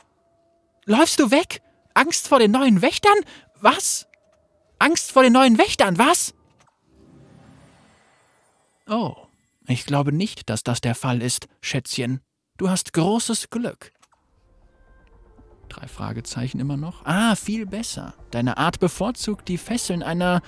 Läufst 0.84 1.18
du 1.18 1.30
weg? 1.30 1.62
Angst 1.94 2.28
vor 2.28 2.38
den 2.38 2.50
neuen 2.50 2.82
Wächtern? 2.82 3.18
Was? 3.60 4.06
Angst 4.80 5.12
vor 5.12 5.22
den 5.22 5.34
neuen 5.34 5.58
Wächtern, 5.58 5.98
was? 5.98 6.34
Oh, 8.88 9.14
ich 9.68 9.84
glaube 9.86 10.10
nicht, 10.10 10.48
dass 10.48 10.64
das 10.64 10.80
der 10.80 10.94
Fall 10.94 11.22
ist, 11.22 11.46
Schätzchen. 11.60 12.20
Du 12.56 12.70
hast 12.70 12.92
großes 12.92 13.50
Glück. 13.50 13.92
Drei 15.68 15.86
Fragezeichen 15.86 16.58
immer 16.60 16.76
noch. 16.76 17.04
Ah, 17.04 17.36
viel 17.36 17.66
besser. 17.66 18.14
Deine 18.32 18.56
Art 18.56 18.80
bevorzugt 18.80 19.48
die 19.48 19.58
Fesseln 19.58 20.02
einer 20.02 20.40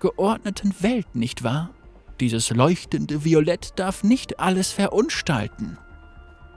geordneten 0.00 0.74
Welt, 0.80 1.14
nicht 1.14 1.44
wahr? 1.44 1.70
Dieses 2.18 2.50
leuchtende 2.50 3.24
Violett 3.24 3.78
darf 3.78 4.02
nicht 4.02 4.40
alles 4.40 4.72
verunstalten. 4.72 5.78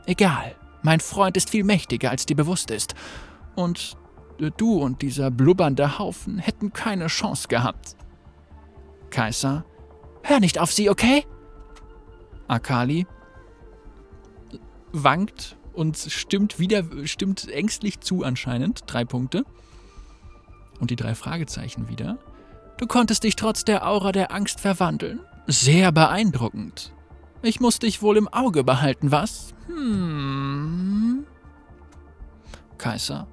Egal, 0.05 0.55
mein 0.81 1.01
Freund 1.01 1.37
ist 1.37 1.49
viel 1.49 1.63
mächtiger, 1.63 2.09
als 2.09 2.25
dir 2.25 2.35
bewusst 2.35 2.71
ist. 2.71 2.95
Und 3.55 3.97
du 4.51 4.81
und 4.81 5.01
dieser 5.01 5.31
blubbernde 5.31 5.99
Haufen 5.99 6.37
hätten 6.37 6.73
keine 6.73 7.07
Chance 7.07 7.47
gehabt. 7.47 7.95
Kaiser, 9.09 9.65
hör 10.23 10.39
nicht 10.39 10.59
auf 10.59 10.71
sie, 10.71 10.89
okay? 10.89 11.25
Akali 12.47 13.05
wankt 14.93 15.57
und 15.73 15.97
stimmt 15.97 16.59
wieder, 16.59 16.83
stimmt 17.05 17.49
ängstlich 17.49 17.99
zu 17.99 18.23
anscheinend. 18.23 18.81
Drei 18.85 19.03
Punkte. 19.03 19.43
Und 20.79 20.91
die 20.91 20.95
drei 20.95 21.15
Fragezeichen 21.15 21.89
wieder. 21.89 22.17
Du 22.77 22.87
konntest 22.87 23.23
dich 23.23 23.35
trotz 23.35 23.65
der 23.65 23.87
Aura 23.87 24.11
der 24.11 24.31
Angst 24.31 24.59
verwandeln. 24.59 25.19
Sehr 25.47 25.91
beeindruckend. 25.91 26.93
Ich 27.41 27.59
muss 27.59 27.79
dich 27.79 28.01
wohl 28.01 28.17
im 28.17 28.27
Auge 28.27 28.63
behalten, 28.63 29.11
was? 29.11 29.53
Hm. 29.67 31.25
Kaiser. 32.77 33.27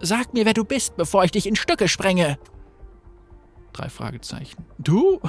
Sag 0.00 0.32
mir, 0.34 0.44
wer 0.44 0.54
du 0.54 0.64
bist, 0.64 0.96
bevor 0.96 1.24
ich 1.24 1.32
dich 1.32 1.46
in 1.46 1.56
Stücke 1.56 1.88
sprenge. 1.88 2.38
Drei 3.72 3.88
Fragezeichen. 3.88 4.64
Du? 4.78 5.20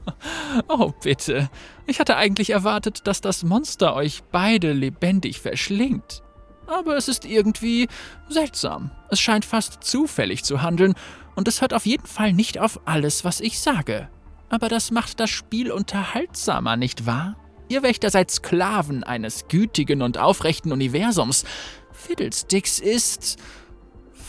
oh, 0.68 0.92
bitte. 1.02 1.50
Ich 1.86 2.00
hatte 2.00 2.16
eigentlich 2.16 2.50
erwartet, 2.50 3.06
dass 3.06 3.20
das 3.20 3.42
Monster 3.42 3.94
euch 3.94 4.22
beide 4.30 4.72
lebendig 4.72 5.40
verschlingt. 5.40 6.22
Aber 6.66 6.96
es 6.96 7.08
ist 7.08 7.24
irgendwie 7.24 7.88
seltsam. 8.28 8.90
Es 9.10 9.20
scheint 9.20 9.44
fast 9.44 9.82
zufällig 9.84 10.44
zu 10.44 10.62
handeln, 10.62 10.94
und 11.34 11.48
es 11.48 11.60
hört 11.60 11.72
auf 11.72 11.86
jeden 11.86 12.06
Fall 12.06 12.32
nicht 12.32 12.58
auf 12.58 12.80
alles, 12.84 13.24
was 13.24 13.40
ich 13.40 13.58
sage. 13.58 14.08
Aber 14.50 14.68
das 14.68 14.90
macht 14.90 15.18
das 15.18 15.30
Spiel 15.30 15.72
unterhaltsamer, 15.72 16.76
nicht 16.76 17.06
wahr? 17.06 17.36
Ihr 17.68 17.82
Wächter 17.82 18.10
seid 18.10 18.30
Sklaven 18.30 19.02
eines 19.02 19.48
gütigen 19.48 20.02
und 20.02 20.18
aufrechten 20.18 20.72
Universums. 20.72 21.44
Fiddlesticks 21.92 22.78
ist 22.78 23.38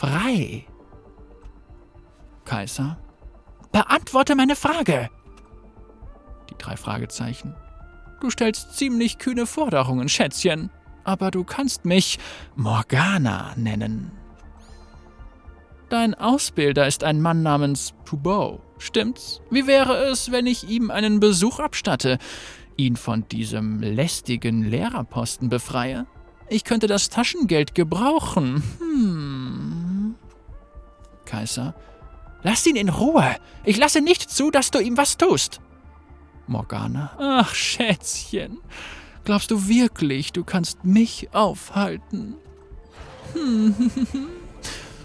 frei. 0.03 0.65
Kaiser, 2.43 2.97
beantworte 3.71 4.35
meine 4.35 4.57
Frage. 4.57 5.09
Die 6.49 6.57
drei 6.57 6.75
Fragezeichen. 6.75 7.55
Du 8.19 8.29
stellst 8.29 8.75
ziemlich 8.75 9.17
kühne 9.17 9.45
Forderungen, 9.45 10.09
Schätzchen, 10.09 10.69
aber 11.05 11.31
du 11.31 11.45
kannst 11.45 11.85
mich 11.85 12.19
Morgana 12.55 13.53
nennen. 13.55 14.11
Dein 15.87 16.15
Ausbilder 16.15 16.85
ist 16.85 17.05
ein 17.05 17.21
Mann 17.21 17.41
namens 17.41 17.93
Pubo, 18.03 18.61
stimmt's? 18.79 19.41
Wie 19.51 19.67
wäre 19.67 19.95
es, 20.11 20.33
wenn 20.33 20.47
ich 20.47 20.67
ihm 20.67 20.91
einen 20.91 21.21
Besuch 21.21 21.59
abstatte, 21.59 22.17
ihn 22.75 22.97
von 22.97 23.27
diesem 23.29 23.79
lästigen 23.79 24.63
Lehrerposten 24.63 25.47
befreie? 25.47 26.07
Ich 26.49 26.65
könnte 26.65 26.87
das 26.87 27.09
Taschengeld 27.09 27.73
gebrauchen. 27.73 28.63
Hm. 28.79 29.42
Kaiser, 31.25 31.73
lass 32.43 32.65
ihn 32.65 32.75
in 32.75 32.89
Ruhe. 32.89 33.35
Ich 33.63 33.77
lasse 33.77 34.01
nicht 34.01 34.29
zu, 34.29 34.51
dass 34.51 34.71
du 34.71 34.79
ihm 34.79 34.97
was 34.97 35.17
tust. 35.17 35.59
Morgana, 36.47 37.11
ach 37.17 37.55
Schätzchen, 37.55 38.59
Glaubst 39.23 39.51
du 39.51 39.67
wirklich, 39.67 40.33
du 40.33 40.43
kannst 40.43 40.83
mich 40.83 41.29
aufhalten? 41.33 42.35
Hm. 43.33 43.75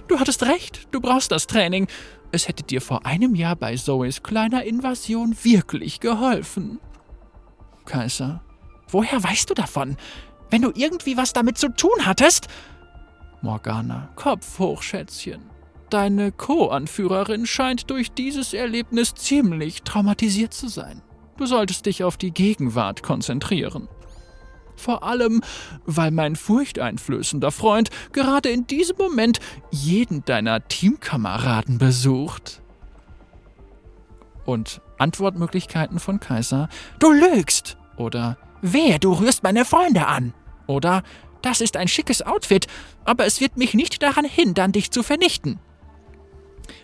Du 0.08 0.18
hattest 0.18 0.42
recht, 0.44 0.88
du 0.90 1.02
brauchst 1.02 1.30
das 1.32 1.46
Training. 1.46 1.86
Es 2.32 2.48
hätte 2.48 2.62
dir 2.62 2.80
vor 2.80 3.04
einem 3.04 3.34
Jahr 3.34 3.56
bei 3.56 3.76
Zoes 3.76 4.22
kleiner 4.22 4.64
Invasion 4.64 5.36
wirklich 5.42 6.00
geholfen. 6.00 6.80
Kaiser, 7.84 8.42
woher 8.88 9.22
weißt 9.22 9.50
du 9.50 9.54
davon? 9.54 9.98
Wenn 10.48 10.62
du 10.62 10.72
irgendwie 10.74 11.18
was 11.18 11.34
damit 11.34 11.58
zu 11.58 11.68
tun 11.68 12.06
hattest? 12.06 12.48
Morgana, 13.42 14.08
Kopf 14.16 14.58
hoch, 14.58 14.80
Schätzchen. 14.80 15.42
Deine 15.90 16.32
Co-Anführerin 16.32 17.46
scheint 17.46 17.90
durch 17.90 18.12
dieses 18.12 18.52
Erlebnis 18.52 19.14
ziemlich 19.14 19.82
traumatisiert 19.82 20.52
zu 20.52 20.68
sein. 20.68 21.02
Du 21.38 21.46
solltest 21.46 21.86
dich 21.86 22.04
auf 22.04 22.16
die 22.16 22.32
Gegenwart 22.32 23.02
konzentrieren. 23.02 23.88
Vor 24.76 25.02
allem, 25.02 25.42
weil 25.86 26.10
mein 26.10 26.36
furchteinflößender 26.36 27.50
Freund 27.50 27.90
gerade 28.12 28.50
in 28.50 28.66
diesem 28.66 28.96
Moment 28.96 29.40
jeden 29.70 30.24
deiner 30.24 30.66
Teamkameraden 30.68 31.78
besucht. 31.78 32.60
Und 34.44 34.80
Antwortmöglichkeiten 34.98 35.98
von 35.98 36.20
Kaiser: 36.20 36.68
Du 36.98 37.10
lügst! 37.12 37.76
Oder 37.96 38.36
Wehe, 38.62 38.98
du 38.98 39.12
rührst 39.14 39.42
meine 39.42 39.64
Freunde 39.64 40.06
an! 40.06 40.34
Oder 40.66 41.02
Das 41.40 41.60
ist 41.60 41.76
ein 41.76 41.88
schickes 41.88 42.20
Outfit, 42.20 42.66
aber 43.04 43.24
es 43.24 43.40
wird 43.40 43.56
mich 43.56 43.72
nicht 43.72 44.02
daran 44.02 44.24
hindern, 44.24 44.72
dich 44.72 44.90
zu 44.90 45.02
vernichten. 45.02 45.60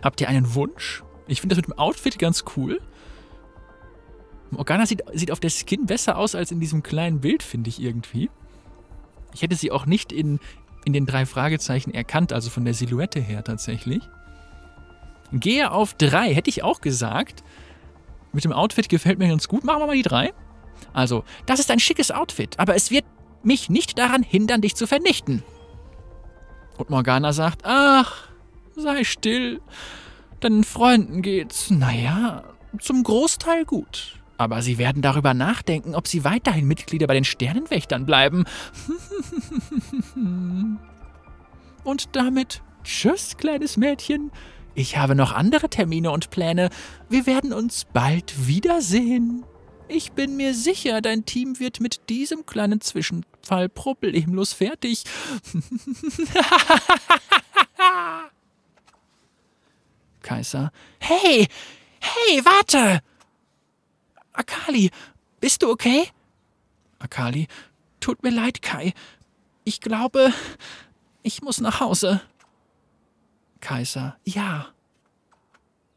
Habt 0.03 0.21
ihr 0.21 0.29
einen 0.29 0.55
Wunsch? 0.55 1.03
Ich 1.27 1.41
finde 1.41 1.55
das 1.55 1.63
mit 1.63 1.75
dem 1.75 1.79
Outfit 1.79 2.19
ganz 2.19 2.45
cool. 2.57 2.81
Morgana 4.51 4.87
sieht, 4.87 5.03
sieht 5.13 5.31
auf 5.31 5.41
der 5.41 5.51
Skin 5.51 5.87
besser 5.87 6.17
aus 6.17 6.35
als 6.35 6.51
in 6.51 6.61
diesem 6.61 6.83
kleinen 6.83 7.21
Bild, 7.21 7.43
finde 7.43 7.71
ich 7.71 7.81
irgendwie. 7.81 8.31
Ich 9.33 9.43
hätte 9.43 9.57
sie 9.57 9.73
auch 9.73 9.87
nicht 9.87 10.13
in, 10.13 10.39
in 10.85 10.93
den 10.93 11.07
drei 11.07 11.27
Fragezeichen 11.27 11.93
erkannt, 11.93 12.33
also 12.33 12.51
von 12.51 12.65
der 12.65 12.75
Silhouette 12.75 13.21
her 13.21 13.43
tatsächlich. 13.43 14.03
Gehe 15.33 15.73
auf 15.73 15.95
drei, 15.95 16.33
hätte 16.33 16.51
ich 16.51 16.63
auch 16.63 16.81
gesagt. 16.81 17.43
Mit 18.33 18.45
dem 18.45 18.53
Outfit 18.53 18.89
gefällt 18.89 19.19
mir 19.19 19.29
ganz 19.29 19.49
gut. 19.49 19.65
Machen 19.65 19.81
wir 19.81 19.87
mal 19.87 19.97
die 19.97 20.03
drei. 20.03 20.33
Also, 20.93 21.25
das 21.47 21.61
ist 21.61 21.71
ein 21.71 21.81
schickes 21.81 22.11
Outfit, 22.11 22.59
aber 22.59 22.75
es 22.75 22.91
wird 22.91 23.05
mich 23.43 23.71
nicht 23.71 23.99
daran 23.99 24.23
hindern, 24.23 24.61
dich 24.61 24.77
zu 24.77 24.87
vernichten. 24.87 25.43
Und 26.77 26.91
Morgana 26.91 27.33
sagt, 27.33 27.63
ach, 27.65 28.29
sei 28.77 29.05
still. 29.05 29.61
Deinen 30.41 30.65
Freunden 30.65 31.23
geht's, 31.23 31.71
naja, 31.71 32.45
zum 32.79 33.03
Großteil 33.03 33.65
gut. 33.65 34.21
Aber 34.37 34.63
sie 34.63 34.79
werden 34.79 35.01
darüber 35.01 35.33
nachdenken, 35.33 35.95
ob 35.95 36.09
sie 36.09 36.25
weiterhin 36.25 36.67
Mitglieder 36.67 37.07
bei 37.07 37.15
den 37.15 37.25
Sternenwächtern 37.25 38.05
bleiben. 38.05 38.45
und 41.85 42.17
damit 42.17 42.63
tschüss, 42.83 43.37
kleines 43.37 43.77
Mädchen. 43.77 44.33
Ich 44.75 44.97
habe 44.97 45.15
noch 45.15 45.33
andere 45.33 45.69
Termine 45.69 46.11
und 46.11 46.31
Pläne. 46.31 46.69
Wir 47.09 47.27
werden 47.27 47.53
uns 47.53 47.87
bald 47.93 48.49
wiedersehen. 48.49 49.45
Ich 49.87 50.13
bin 50.13 50.37
mir 50.37 50.55
sicher, 50.55 51.01
dein 51.01 51.27
Team 51.27 51.61
wird 51.61 51.81
mit 51.81 52.09
diesem 52.09 52.45
kleinen 52.45 52.81
Zwischenfall 52.81 53.69
problemlos 53.69 54.53
fertig. 54.53 55.05
Kaiser. 60.25 60.73
Hey! 60.99 61.47
Hey, 62.01 62.45
warte! 62.45 63.01
Akali, 64.33 64.91
bist 65.39 65.63
du 65.63 65.71
okay? 65.71 66.09
Akali. 66.99 67.47
Tut 68.01 68.23
mir 68.25 68.31
leid, 68.31 68.61
Kai. 68.63 68.93
Ich 69.63 69.81
glaube, 69.81 70.33
ich 71.23 71.43
muss 71.43 71.61
nach 71.61 71.79
Hause. 71.79 72.21
Kaiser. 73.61 74.17
Ja. 74.25 74.67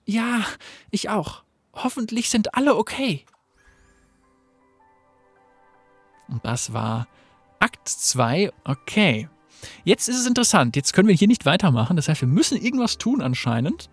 Ja, 0.06 0.46
ich 0.92 1.10
auch. 1.10 1.44
Hoffentlich 1.74 2.30
sind 2.30 2.54
alle 2.54 2.76
okay. 2.76 3.26
Und 6.28 6.46
das 6.46 6.74
war 6.74 7.08
Akt 7.60 7.88
2. 7.88 8.52
Okay. 8.64 9.30
Jetzt 9.84 10.08
ist 10.10 10.20
es 10.20 10.28
interessant. 10.28 10.76
Jetzt 10.76 10.94
können 10.94 11.08
wir 11.08 11.16
hier 11.16 11.28
nicht 11.28 11.46
weitermachen. 11.46 11.96
Das 11.96 12.08
heißt, 12.10 12.22
wir 12.22 12.28
müssen 12.28 12.58
irgendwas 12.62 12.98
tun 12.98 13.22
anscheinend. 13.22 13.90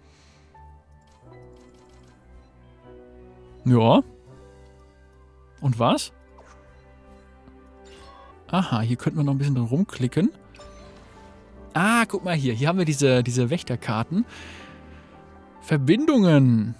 Ja. 3.65 4.03
Und 5.61 5.79
was? 5.79 6.13
Aha, 8.49 8.81
hier 8.83 8.97
könnten 8.97 9.19
wir 9.19 9.25
noch 9.25 9.33
ein 9.33 9.39
bisschen 9.39 9.55
drin 9.55 9.65
rumklicken. 9.65 10.31
Ah, 11.73 12.05
guck 12.07 12.25
mal 12.25 12.35
hier. 12.35 12.55
Hier 12.55 12.69
haben 12.69 12.79
wir 12.79 12.85
diese, 12.85 13.23
diese 13.23 13.51
Wächterkarten. 13.51 14.25
Verbindungen. 15.61 16.75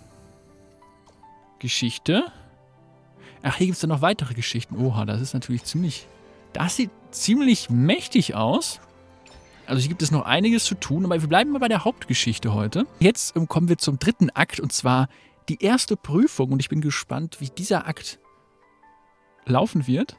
Geschichte. 1.59 2.25
Ach, 3.43 3.57
hier 3.57 3.67
gibt 3.67 3.77
es 3.77 3.81
dann 3.81 3.91
noch 3.91 4.03
weitere 4.03 4.35
Geschichten. 4.35 4.77
Oha, 4.77 5.05
das 5.05 5.21
ist 5.21 5.35
natürlich 5.35 5.65
ziemlich... 5.65 6.07
Das 6.53 6.77
sieht 6.77 6.91
ziemlich 7.11 7.71
mächtig 7.71 8.35
aus. 8.35 8.81
Also 9.67 9.81
hier 9.81 9.89
gibt 9.89 10.03
es 10.03 10.11
noch 10.11 10.25
einiges 10.25 10.65
zu 10.65 10.75
tun, 10.75 11.05
aber 11.05 11.21
wir 11.21 11.29
bleiben 11.29 11.51
mal 11.51 11.59
bei 11.59 11.69
der 11.69 11.85
Hauptgeschichte 11.85 12.55
heute. 12.55 12.87
Jetzt 13.01 13.35
ähm, 13.37 13.49
kommen 13.49 13.69
wir 13.69 13.79
zum 13.79 13.99
dritten 13.99 14.31
Akt 14.31 14.61
und 14.61 14.73
zwar 14.73 15.09
die 15.49 15.63
erste 15.63 15.97
Prüfung 15.97 16.53
und 16.53 16.61
ich 16.61 16.69
bin 16.69 16.81
gespannt, 16.81 17.41
wie 17.41 17.49
dieser 17.49 17.87
Akt 17.87 18.19
laufen 19.47 19.87
wird. 19.87 20.17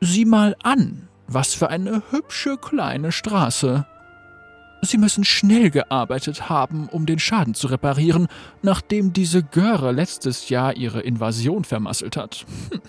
Sieh 0.00 0.24
mal 0.24 0.56
an, 0.62 1.08
was 1.28 1.54
für 1.54 1.70
eine 1.70 2.02
hübsche 2.10 2.56
kleine 2.56 3.12
Straße. 3.12 3.86
Sie 4.84 4.98
müssen 4.98 5.22
schnell 5.22 5.70
gearbeitet 5.70 6.48
haben, 6.48 6.88
um 6.88 7.06
den 7.06 7.20
Schaden 7.20 7.54
zu 7.54 7.68
reparieren, 7.68 8.26
nachdem 8.62 9.12
diese 9.12 9.44
Göre 9.44 9.92
letztes 9.92 10.48
Jahr 10.48 10.74
ihre 10.74 11.00
Invasion 11.00 11.64
vermasselt 11.64 12.16
hat. 12.16 12.44
Hm. 12.70 12.80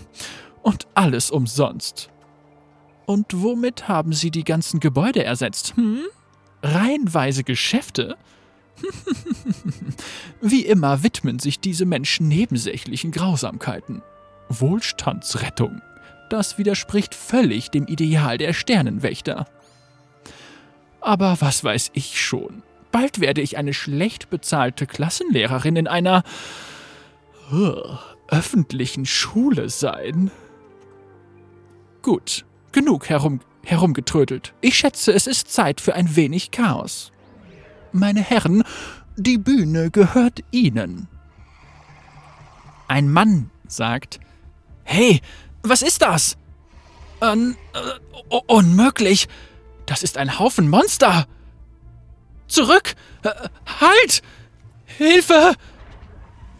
Und 0.63 0.87
alles 0.95 1.29
umsonst. 1.29 2.09
Und 3.05 3.41
womit 3.43 3.87
haben 3.87 4.13
sie 4.13 4.31
die 4.31 4.45
ganzen 4.45 4.79
Gebäude 4.79 5.23
ersetzt? 5.23 5.75
Hm? 5.75 5.99
Reihenweise 6.63 7.43
Geschäfte? 7.43 8.17
Wie 10.41 10.65
immer 10.65 11.03
widmen 11.03 11.39
sich 11.39 11.59
diese 11.59 11.85
Menschen 11.85 12.27
nebensächlichen 12.27 13.11
Grausamkeiten. 13.11 14.01
Wohlstandsrettung. 14.49 15.81
Das 16.29 16.57
widerspricht 16.57 17.15
völlig 17.15 17.69
dem 17.69 17.85
Ideal 17.85 18.37
der 18.37 18.53
Sternenwächter. 18.53 19.45
Aber 21.01 21.37
was 21.39 21.63
weiß 21.63 21.91
ich 21.93 22.19
schon. 22.19 22.63
Bald 22.91 23.19
werde 23.19 23.41
ich 23.41 23.57
eine 23.57 23.73
schlecht 23.73 24.29
bezahlte 24.29 24.85
Klassenlehrerin 24.85 25.75
in 25.75 25.87
einer 25.87 26.23
öffentlichen 28.27 29.05
Schule 29.05 29.69
sein. 29.69 30.31
Gut, 32.01 32.45
genug 32.71 33.09
herum, 33.09 33.39
herumgetrödelt. 33.63 34.53
Ich 34.61 34.77
schätze, 34.77 35.13
es 35.13 35.27
ist 35.27 35.51
Zeit 35.51 35.81
für 35.81 35.95
ein 35.95 36.15
wenig 36.15 36.51
Chaos. 36.51 37.12
Meine 37.93 38.21
Herren, 38.21 38.63
die 39.15 39.37
Bühne 39.37 39.91
gehört 39.91 40.39
Ihnen. 40.51 41.07
Ein 42.87 43.09
Mann 43.09 43.51
sagt, 43.67 44.19
Hey, 44.83 45.21
was 45.61 45.81
ist 45.81 46.01
das? 46.01 46.37
Äh, 47.21 47.53
unmöglich. 48.47 49.27
Das 49.85 50.03
ist 50.03 50.17
ein 50.17 50.39
Haufen 50.39 50.69
Monster. 50.69 51.25
Zurück! 52.47 52.95
Halt! 53.79 54.21
Hilfe! 54.85 55.53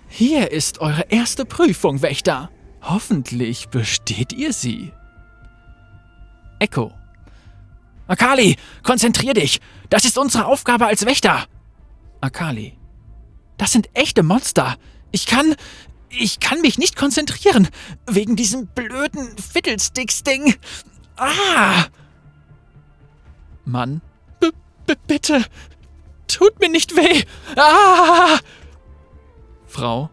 Hier 0.07 0.51
ist 0.51 0.79
eure 0.79 1.07
erste 1.09 1.45
Prüfung, 1.45 2.01
Wächter. 2.01 2.49
Hoffentlich 2.81 3.69
besteht 3.69 4.33
ihr 4.33 4.53
sie. 4.53 4.91
Echo. 6.59 6.93
Akali, 8.13 8.57
konzentrier 8.83 9.33
dich. 9.33 9.59
Das 9.89 10.05
ist 10.05 10.19
unsere 10.19 10.45
Aufgabe 10.45 10.85
als 10.85 11.03
Wächter. 11.07 11.47
Akali. 12.21 12.77
Das 13.57 13.71
sind 13.71 13.89
echte 13.95 14.21
Monster. 14.21 14.77
Ich 15.11 15.25
kann. 15.25 15.55
Ich 16.09 16.39
kann 16.39 16.61
mich 16.61 16.77
nicht 16.77 16.95
konzentrieren. 16.95 17.67
Wegen 18.05 18.35
diesem 18.35 18.67
blöden 18.67 19.35
Fiddlesticks-Ding. 19.39 20.53
Ah! 21.17 21.85
Mann. 23.65 24.01
B 24.39 24.49
-b 24.85 24.95
bitte. 25.07 25.43
Tut 26.27 26.59
mir 26.59 26.69
nicht 26.69 26.95
weh. 26.95 27.23
Ah! 27.55 28.37
Frau. 29.65 30.11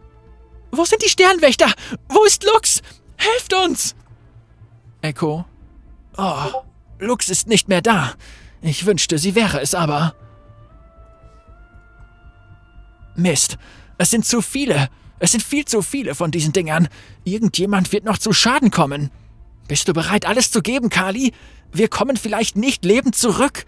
Wo 0.71 0.87
sind 0.87 1.03
die 1.03 1.11
Sternwächter? 1.11 1.71
Wo 2.09 2.25
ist 2.25 2.45
Lux? 2.45 2.81
Helft 3.19 3.53
uns! 3.53 3.95
Echo. 5.03 5.45
Oh, 6.17 6.63
Lux 7.01 7.29
ist 7.29 7.49
nicht 7.49 7.69
mehr 7.69 7.83
da. 7.83 8.15
Ich 8.63 8.87
wünschte, 8.87 9.19
sie 9.19 9.35
wäre 9.35 9.61
es 9.61 9.75
aber. 9.75 10.15
Mist, 13.17 13.59
es 13.99 14.11
sind 14.11 14.25
zu 14.25 14.43
viele. 14.43 14.89
Es 15.19 15.33
sind 15.33 15.43
viel 15.43 15.65
zu 15.65 15.83
viele 15.83 16.15
von 16.15 16.31
diesen 16.31 16.53
Dingern. 16.53 16.89
Irgendjemand 17.25 17.93
wird 17.93 18.05
noch 18.05 18.19
zu 18.19 18.33
Schaden 18.33 18.71
kommen. 18.71 19.11
Bist 19.69 19.87
du 19.89 19.93
bereit, 19.93 20.27
alles 20.27 20.51
zu 20.51 20.63
geben, 20.63 20.89
Kali? 20.89 21.33
Wir 21.73 21.89
kommen 21.89 22.17
vielleicht 22.17 22.57
nicht 22.57 22.85
lebend 22.85 23.15
zurück. 23.15 23.67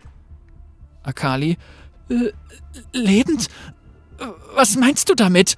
Akali. 1.02 1.58
Äh, 2.08 2.32
lebend? 2.92 3.48
Was 4.54 4.76
meinst 4.76 5.08
du 5.08 5.14
damit? 5.14 5.56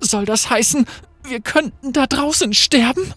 Soll 0.00 0.24
das 0.24 0.50
heißen, 0.50 0.86
wir 1.24 1.40
könnten 1.40 1.92
da 1.92 2.06
draußen 2.06 2.52
sterben? 2.52 3.12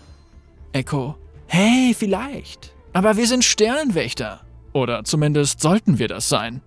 Echo. 0.72 1.18
Hey, 1.48 1.96
vielleicht. 1.98 2.73
Aber 2.94 3.18
wir 3.18 3.28
sind 3.28 3.44
Sternenwächter. 3.44 4.42
Oder 4.72 5.04
zumindest 5.04 5.62
sollten 5.62 6.00
wir 6.00 6.08
das 6.08 6.30
sein. 6.30 6.62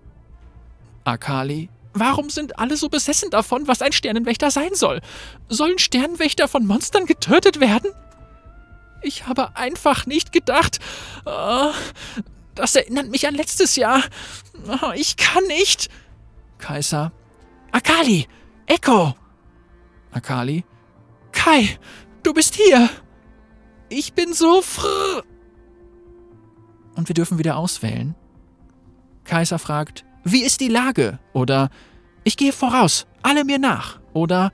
Akali. 1.03 1.69
Warum 1.93 2.29
sind 2.29 2.59
alle 2.59 2.77
so 2.77 2.89
besessen 2.89 3.31
davon, 3.31 3.67
was 3.67 3.81
ein 3.81 3.91
Sternenwächter 3.91 4.51
sein 4.51 4.75
soll? 4.75 5.01
Sollen 5.49 5.79
Sternenwächter 5.79 6.47
von 6.47 6.65
Monstern 6.65 7.05
getötet 7.05 7.59
werden? 7.59 7.91
Ich 9.01 9.25
habe 9.25 9.55
einfach 9.55 10.05
nicht 10.05 10.31
gedacht. 10.31 10.79
Oh, 11.25 11.71
das 12.55 12.75
erinnert 12.75 13.09
mich 13.09 13.27
an 13.27 13.35
letztes 13.35 13.75
Jahr. 13.75 14.03
Oh, 14.67 14.91
ich 14.95 15.17
kann 15.17 15.45
nicht. 15.45 15.89
Kaiser. 16.57 17.11
Akali! 17.71 18.27
Echo! 18.65 19.15
Akali. 20.11 20.65
Kai, 21.31 21.79
du 22.23 22.33
bist 22.33 22.55
hier! 22.55 22.89
Ich 23.89 24.13
bin 24.13 24.33
so 24.33 24.61
fr. 24.61 25.23
Und 26.97 27.07
wir 27.07 27.13
dürfen 27.13 27.37
wieder 27.37 27.55
auswählen. 27.57 28.15
Kaiser 29.23 29.59
fragt, 29.59 30.03
wie 30.23 30.43
ist 30.43 30.59
die 30.59 30.67
Lage? 30.67 31.19
Oder 31.31 31.69
ich 32.23 32.35
gehe 32.35 32.51
voraus, 32.51 33.07
alle 33.21 33.45
mir 33.45 33.59
nach. 33.59 33.99
Oder 34.13 34.51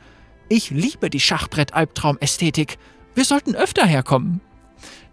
ich 0.49 0.69
liebe 0.69 1.09
die 1.09 1.21
Schachbrett-Albtraum-Ästhetik. 1.21 2.77
Wir 3.15 3.25
sollten 3.25 3.55
öfter 3.55 3.85
herkommen. 3.85 4.41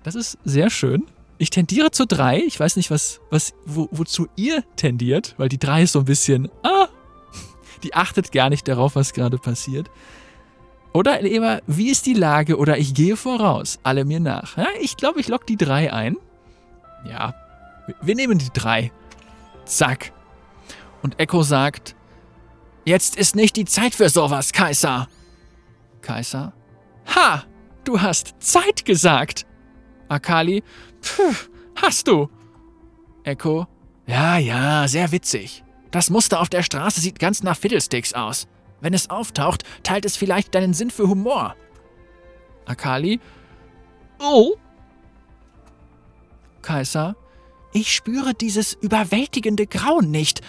Das 0.03 0.15
ist 0.15 0.39
sehr 0.45 0.71
schön. 0.71 1.07
Ich 1.39 1.51
tendiere 1.51 1.91
zu 1.93 2.07
drei. 2.07 2.43
Ich 2.43 2.59
weiß 2.59 2.77
nicht, 2.77 2.91
was, 2.91 3.21
was, 3.31 3.55
wo, 3.65 3.89
wozu 3.93 4.27
ihr 4.37 4.63
tendiert, 4.77 5.35
weil 5.39 5.49
die 5.49 5.59
drei 5.59 5.85
ist 5.85 5.93
so 5.93 6.01
ein 6.01 6.05
bisschen, 6.05 6.51
ah, 6.63 6.89
die 7.83 7.95
achtet 7.95 8.33
gar 8.33 8.51
nicht 8.51 8.67
darauf, 8.67 8.97
was 8.97 9.13
gerade 9.13 9.39
passiert. 9.39 9.89
Oder 10.93 11.23
lieber, 11.23 11.63
wie 11.67 11.91
ist 11.91 12.07
die 12.07 12.15
Lage? 12.15 12.59
Oder 12.59 12.77
ich 12.77 12.93
gehe 12.93 13.17
voraus, 13.17 13.79
alle 13.85 14.05
mir 14.05 14.21
nach. 14.21 14.57
Ja, 14.57 14.67
ich 14.81 14.97
glaube, 14.97 15.21
ich 15.21 15.29
lock 15.29 15.47
die 15.47 15.57
drei 15.57 15.93
ein. 15.93 16.17
Ja, 17.05 17.35
wir 18.01 18.15
nehmen 18.15 18.39
die 18.39 18.51
drei. 18.53 18.93
Zack. 19.65 20.13
Und 21.03 21.19
Echo 21.19 21.43
sagt, 21.43 21.97
jetzt 22.85 23.17
ist 23.17 23.37
nicht 23.37 23.57
die 23.57 23.65
Zeit 23.65 23.95
für 23.95 24.09
sowas, 24.09 24.53
Kaiser. 24.53 25.09
Kaiser, 26.03 26.53
ha, 27.15 27.45
du 27.85 28.01
hast 28.01 28.35
Zeit 28.39 28.85
gesagt. 28.85 29.47
Akali, 30.09 30.63
pff, 31.03 31.51
hast 31.77 32.09
du. 32.09 32.29
Echo, 33.23 33.67
ja, 34.07 34.39
ja, 34.39 34.89
sehr 34.89 35.13
witzig. 35.13 35.63
Das 35.93 36.11
Muster 36.11 36.41
auf 36.41 36.49
der 36.49 36.63
Straße 36.65 37.01
sieht 37.01 37.19
ganz 37.21 37.43
nach 37.43 37.57
Fiddlesticks 37.57 38.13
aus. 38.13 38.49
Wenn 38.81 38.93
es 38.93 39.09
auftaucht, 39.09 39.63
teilt 39.83 40.05
es 40.05 40.17
vielleicht 40.17 40.55
deinen 40.55 40.75
Sinn 40.75 40.91
für 40.91 41.09
Humor. 41.09 41.55
Akali, 42.67 43.21
oh. 44.21 44.57
Kaiser, 46.63 47.17
ich 47.73 47.95
spüre 47.95 48.35
dieses 48.35 48.75
überwältigende 48.75 49.67
Grauen 49.67 50.11
nicht. 50.11 50.41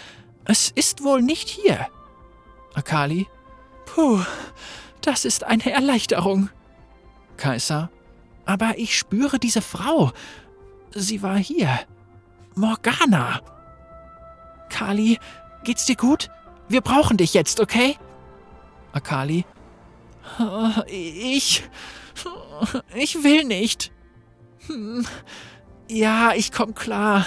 Es 0.44 0.70
ist 0.70 1.04
wohl 1.04 1.22
nicht 1.22 1.48
hier. 1.48 1.86
Akali, 2.74 3.26
puh, 3.86 4.20
das 5.00 5.24
ist 5.24 5.44
eine 5.44 5.70
Erleichterung. 5.70 6.48
Kaiser, 7.36 7.90
aber 8.44 8.78
ich 8.78 8.98
spüre 8.98 9.38
diese 9.38 9.62
Frau. 9.62 10.12
Sie 10.94 11.22
war 11.22 11.36
hier. 11.38 11.78
Morgana. 12.54 13.40
Kali, 14.68 15.18
geht's 15.64 15.86
dir 15.86 15.96
gut? 15.96 16.30
Wir 16.68 16.80
brauchen 16.80 17.16
dich 17.16 17.34
jetzt, 17.34 17.60
okay? 17.60 17.96
Akali. 18.92 19.44
Ich. 20.86 21.62
Ich 22.94 23.22
will 23.24 23.44
nicht. 23.44 23.90
Ja, 25.88 26.32
ich 26.34 26.52
komm 26.52 26.74
klar. 26.74 27.26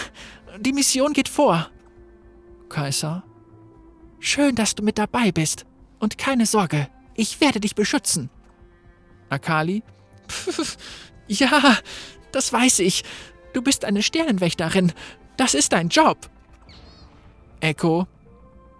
Die 0.59 0.73
Mission 0.73 1.13
geht 1.13 1.29
vor. 1.29 1.69
Kaiser. 2.69 3.23
Schön, 4.19 4.55
dass 4.55 4.75
du 4.75 4.83
mit 4.83 4.97
dabei 4.97 5.31
bist. 5.31 5.65
Und 5.99 6.17
keine 6.17 6.45
Sorge, 6.45 6.87
ich 7.15 7.41
werde 7.41 7.59
dich 7.59 7.75
beschützen. 7.75 8.29
Akali. 9.29 9.83
ja, 11.27 11.77
das 12.31 12.51
weiß 12.51 12.79
ich. 12.79 13.03
Du 13.53 13.61
bist 13.61 13.85
eine 13.85 14.03
Sternenwächterin. 14.03 14.93
Das 15.37 15.53
ist 15.53 15.73
dein 15.73 15.89
Job. 15.89 16.29
Echo. 17.59 18.07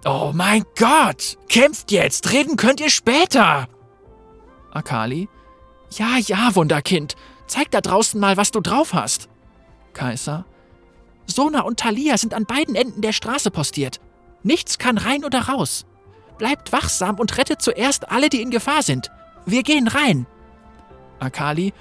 Oh 0.05 0.32
mein 0.34 0.63
Gott! 0.78 1.38
Kämpft 1.49 1.91
jetzt! 1.91 2.32
Reden 2.32 2.57
könnt 2.57 2.80
ihr 2.80 2.89
später! 2.89 3.67
Akali. 4.71 5.30
Ja, 5.91 6.17
ja, 6.17 6.55
Wunderkind. 6.55 7.15
Zeig 7.47 7.71
da 7.71 7.82
draußen 7.82 8.19
mal, 8.19 8.38
was 8.38 8.51
du 8.51 8.59
drauf 8.59 8.93
hast. 8.93 9.30
Kaiser. 9.95 10.45
Sona 11.25 11.61
und 11.61 11.79
Thalia 11.79 12.19
sind 12.19 12.35
an 12.35 12.45
beiden 12.45 12.75
Enden 12.75 13.01
der 13.01 13.13
Straße 13.13 13.49
postiert. 13.49 13.99
Nichts 14.43 14.77
kann 14.77 14.99
rein 14.99 15.25
oder 15.25 15.47
raus. 15.47 15.87
Bleibt 16.37 16.71
wachsam 16.71 17.19
und 17.19 17.35
rettet 17.39 17.63
zuerst 17.63 18.11
alle, 18.11 18.29
die 18.29 18.43
in 18.43 18.51
Gefahr 18.51 18.83
sind. 18.83 19.09
Wir 19.47 19.63
gehen 19.63 19.87
rein. 19.87 20.27
Akali. 21.19 21.73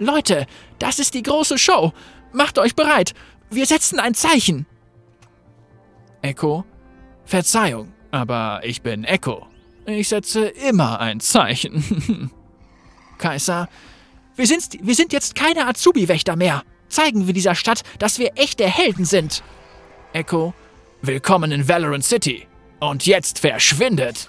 Leute, 0.00 0.46
das 0.80 0.98
ist 0.98 1.14
die 1.14 1.22
große 1.22 1.58
Show. 1.58 1.92
Macht 2.32 2.58
euch 2.58 2.74
bereit. 2.74 3.14
Wir 3.50 3.66
setzen 3.66 4.00
ein 4.00 4.14
Zeichen. 4.14 4.66
Echo. 6.22 6.64
Verzeihung, 7.24 7.92
aber 8.10 8.60
ich 8.64 8.82
bin 8.82 9.04
Echo. 9.04 9.46
Ich 9.86 10.08
setze 10.08 10.46
immer 10.46 10.98
ein 10.98 11.20
Zeichen. 11.20 12.30
Kaiser, 13.18 13.68
wir 14.34 14.46
sind, 14.46 14.78
wir 14.82 14.94
sind 14.94 15.12
jetzt 15.12 15.34
keine 15.34 15.66
Azubi-Wächter 15.66 16.34
mehr. 16.34 16.64
Zeigen 16.90 17.26
wir 17.26 17.34
dieser 17.34 17.54
Stadt, 17.54 17.82
dass 17.98 18.18
wir 18.18 18.32
echte 18.36 18.66
Helden 18.66 19.04
sind. 19.04 19.42
Echo, 20.12 20.52
willkommen 21.00 21.52
in 21.52 21.66
Valorant 21.66 22.04
City. 22.04 22.46
Und 22.80 23.06
jetzt 23.06 23.38
verschwindet. 23.38 24.28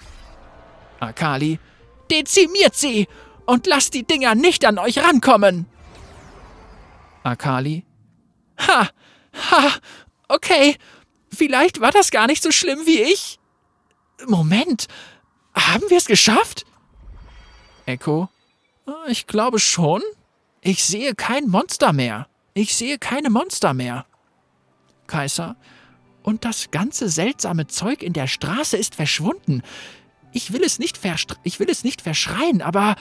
Akali, 1.00 1.58
dezimiert 2.10 2.74
sie 2.74 3.08
und 3.44 3.66
lasst 3.66 3.94
die 3.94 4.04
Dinger 4.04 4.34
nicht 4.34 4.64
an 4.64 4.78
euch 4.78 4.98
rankommen. 4.98 5.66
Akali, 7.24 7.84
ha, 8.58 8.88
ha, 9.50 9.72
okay, 10.28 10.76
Vielleicht 11.34 11.80
war 11.80 11.90
das 11.90 12.10
gar 12.10 12.26
nicht 12.26 12.42
so 12.42 12.50
schlimm 12.50 12.80
wie 12.84 13.00
ich. 13.00 13.38
Moment, 14.26 14.86
haben 15.54 15.88
wir 15.88 15.96
es 15.96 16.04
geschafft? 16.04 16.66
Echo, 17.86 18.28
ich 19.08 19.26
glaube 19.26 19.58
schon. 19.58 20.02
Ich 20.60 20.84
sehe 20.84 21.14
kein 21.14 21.48
Monster 21.48 21.92
mehr. 21.92 22.28
Ich 22.54 22.74
sehe 22.74 22.98
keine 22.98 23.30
Monster 23.30 23.74
mehr. 23.74 24.06
Kaiser, 25.06 25.56
und 26.22 26.44
das 26.44 26.70
ganze 26.70 27.08
seltsame 27.08 27.66
Zeug 27.66 28.02
in 28.02 28.12
der 28.12 28.26
Straße 28.26 28.76
ist 28.76 28.94
verschwunden. 28.94 29.62
Ich 30.32 30.52
will 30.52 30.62
es 30.62 30.78
nicht, 30.78 31.00
ich 31.42 31.60
will 31.60 31.68
es 31.68 31.84
nicht 31.84 32.00
verschreien, 32.00 32.62
aber. 32.62 32.96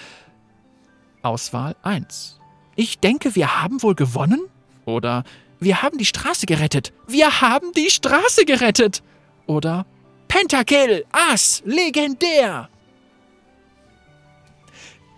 Auswahl 1.22 1.76
1. 1.84 2.40
Ich 2.76 3.00
denke, 3.00 3.36
wir 3.36 3.62
haben 3.62 3.84
wohl 3.84 3.96
gewonnen? 3.96 4.42
Oder 4.86 5.24
wir 5.60 5.84
haben 5.84 5.98
die 5.98 6.06
Straße 6.06 6.48
gerettet. 6.48 6.94
Wir 7.08 7.42
haben 7.42 7.72
die 7.74 7.92
Straße 7.92 8.46
gerettet. 8.46 9.04
Oder 9.46 9.86
Pentakill, 10.28 11.06
Ass, 11.12 11.62
legendär. 11.66 12.70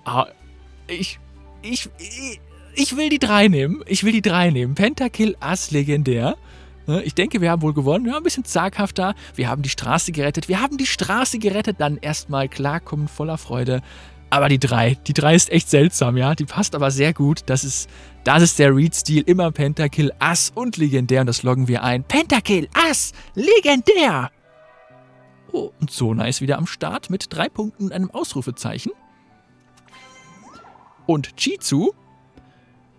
Ah, 0.03 0.27
ich, 0.87 1.19
ich, 1.61 1.89
ich, 1.97 2.41
ich 2.75 2.97
will 2.97 3.09
die 3.09 3.19
drei 3.19 3.47
nehmen. 3.47 3.83
Ich 3.87 4.03
will 4.03 4.11
die 4.11 4.21
drei 4.21 4.49
nehmen. 4.49 4.75
Pentakill, 4.75 5.35
Ass, 5.39 5.71
legendär. 5.71 6.35
Ne, 6.85 7.01
ich 7.03 7.15
denke, 7.15 7.39
wir 7.41 7.51
haben 7.51 7.61
wohl 7.61 7.73
gewonnen. 7.73 8.05
Ja, 8.05 8.17
ein 8.17 8.23
bisschen 8.23 8.43
zaghafter. 8.43 9.15
Wir 9.35 9.49
haben 9.49 9.61
die 9.61 9.69
Straße 9.69 10.11
gerettet. 10.11 10.49
Wir 10.49 10.61
haben 10.61 10.77
die 10.77 10.85
Straße 10.85 11.39
gerettet. 11.39 11.77
Dann 11.79 11.97
erstmal 11.97 12.49
klarkommen, 12.49 13.07
voller 13.07 13.37
Freude. 13.37 13.81
Aber 14.29 14.49
die 14.49 14.59
drei, 14.59 14.95
die 15.07 15.13
drei 15.13 15.35
ist 15.35 15.51
echt 15.51 15.69
seltsam, 15.69 16.17
ja. 16.17 16.35
Die 16.35 16.45
passt 16.45 16.75
aber 16.75 16.91
sehr 16.91 17.13
gut. 17.13 17.41
Das 17.45 17.63
ist, 17.63 17.89
das 18.23 18.43
ist 18.43 18.59
der 18.59 18.75
Read-Stil. 18.75 19.23
Immer 19.27 19.51
Pentakill, 19.51 20.11
Ass 20.19 20.51
und 20.53 20.77
legendär. 20.77 21.21
Und 21.21 21.27
das 21.27 21.43
loggen 21.43 21.67
wir 21.67 21.83
ein. 21.83 22.03
Pentakill, 22.03 22.67
Ass, 22.73 23.13
legendär. 23.35 24.31
Oh, 25.51 25.71
und 25.79 25.91
Sona 25.91 26.27
ist 26.27 26.41
wieder 26.41 26.57
am 26.57 26.65
Start 26.65 27.11
mit 27.11 27.27
drei 27.29 27.47
Punkten 27.47 27.85
und 27.85 27.93
einem 27.93 28.09
Ausrufezeichen. 28.09 28.91
Und 31.05 31.37
Chizu, 31.37 31.93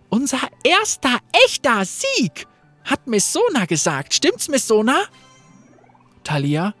unser 0.09 0.39
erster 0.63 1.19
echter 1.45 1.85
Sieg, 1.85 2.47
hat 2.83 3.07
Miss 3.07 3.33
Sona 3.33 3.65
gesagt. 3.65 4.13
Stimmt's, 4.13 4.47
Miss 4.47 4.67
Sona? 4.67 5.03
Talia, 6.23 6.73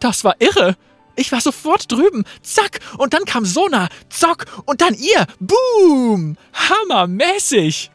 das 0.00 0.24
war 0.24 0.36
irre. 0.40 0.76
Ich 1.16 1.32
war 1.32 1.40
sofort 1.40 1.90
drüben. 1.90 2.24
Zack. 2.42 2.78
Und 2.96 3.12
dann 3.12 3.24
kam 3.24 3.44
Sona. 3.44 3.88
Zock. 4.08 4.44
Und 4.66 4.80
dann 4.80 4.94
ihr. 4.94 5.26
Boom. 5.40 6.36
Hammermäßig. 6.52 7.90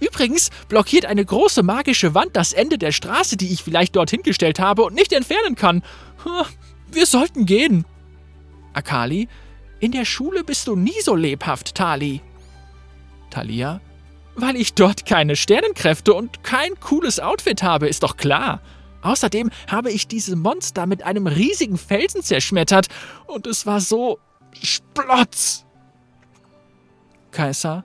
Übrigens 0.00 0.48
blockiert 0.68 1.04
eine 1.04 1.22
große 1.22 1.62
magische 1.62 2.14
Wand 2.14 2.34
das 2.36 2.54
Ende 2.54 2.78
der 2.78 2.92
Straße, 2.92 3.36
die 3.36 3.52
ich 3.52 3.62
vielleicht 3.62 3.96
dorthin 3.96 4.22
gestellt 4.22 4.58
habe 4.58 4.82
und 4.82 4.94
nicht 4.94 5.12
entfernen 5.12 5.56
kann. 5.56 5.82
Wir 6.90 7.04
sollten 7.04 7.44
gehen. 7.44 7.84
Akali, 8.72 9.28
in 9.78 9.92
der 9.92 10.06
Schule 10.06 10.42
bist 10.42 10.68
du 10.68 10.76
nie 10.76 11.00
so 11.02 11.14
lebhaft, 11.14 11.74
Tali. 11.74 12.22
Talia, 13.30 13.80
weil 14.36 14.56
ich 14.56 14.74
dort 14.74 15.06
keine 15.06 15.36
Sternenkräfte 15.36 16.14
und 16.14 16.42
kein 16.42 16.78
cooles 16.80 17.20
Outfit 17.20 17.62
habe, 17.62 17.88
ist 17.88 18.02
doch 18.02 18.16
klar. 18.16 18.60
Außerdem 19.02 19.50
habe 19.68 19.90
ich 19.90 20.08
diese 20.08 20.36
Monster 20.36 20.86
mit 20.86 21.02
einem 21.02 21.26
riesigen 21.26 21.78
Felsen 21.78 22.22
zerschmettert 22.22 22.88
und 23.26 23.46
es 23.46 23.66
war 23.66 23.80
so 23.80 24.18
splotz. 24.60 25.64
Kaiser, 27.30 27.84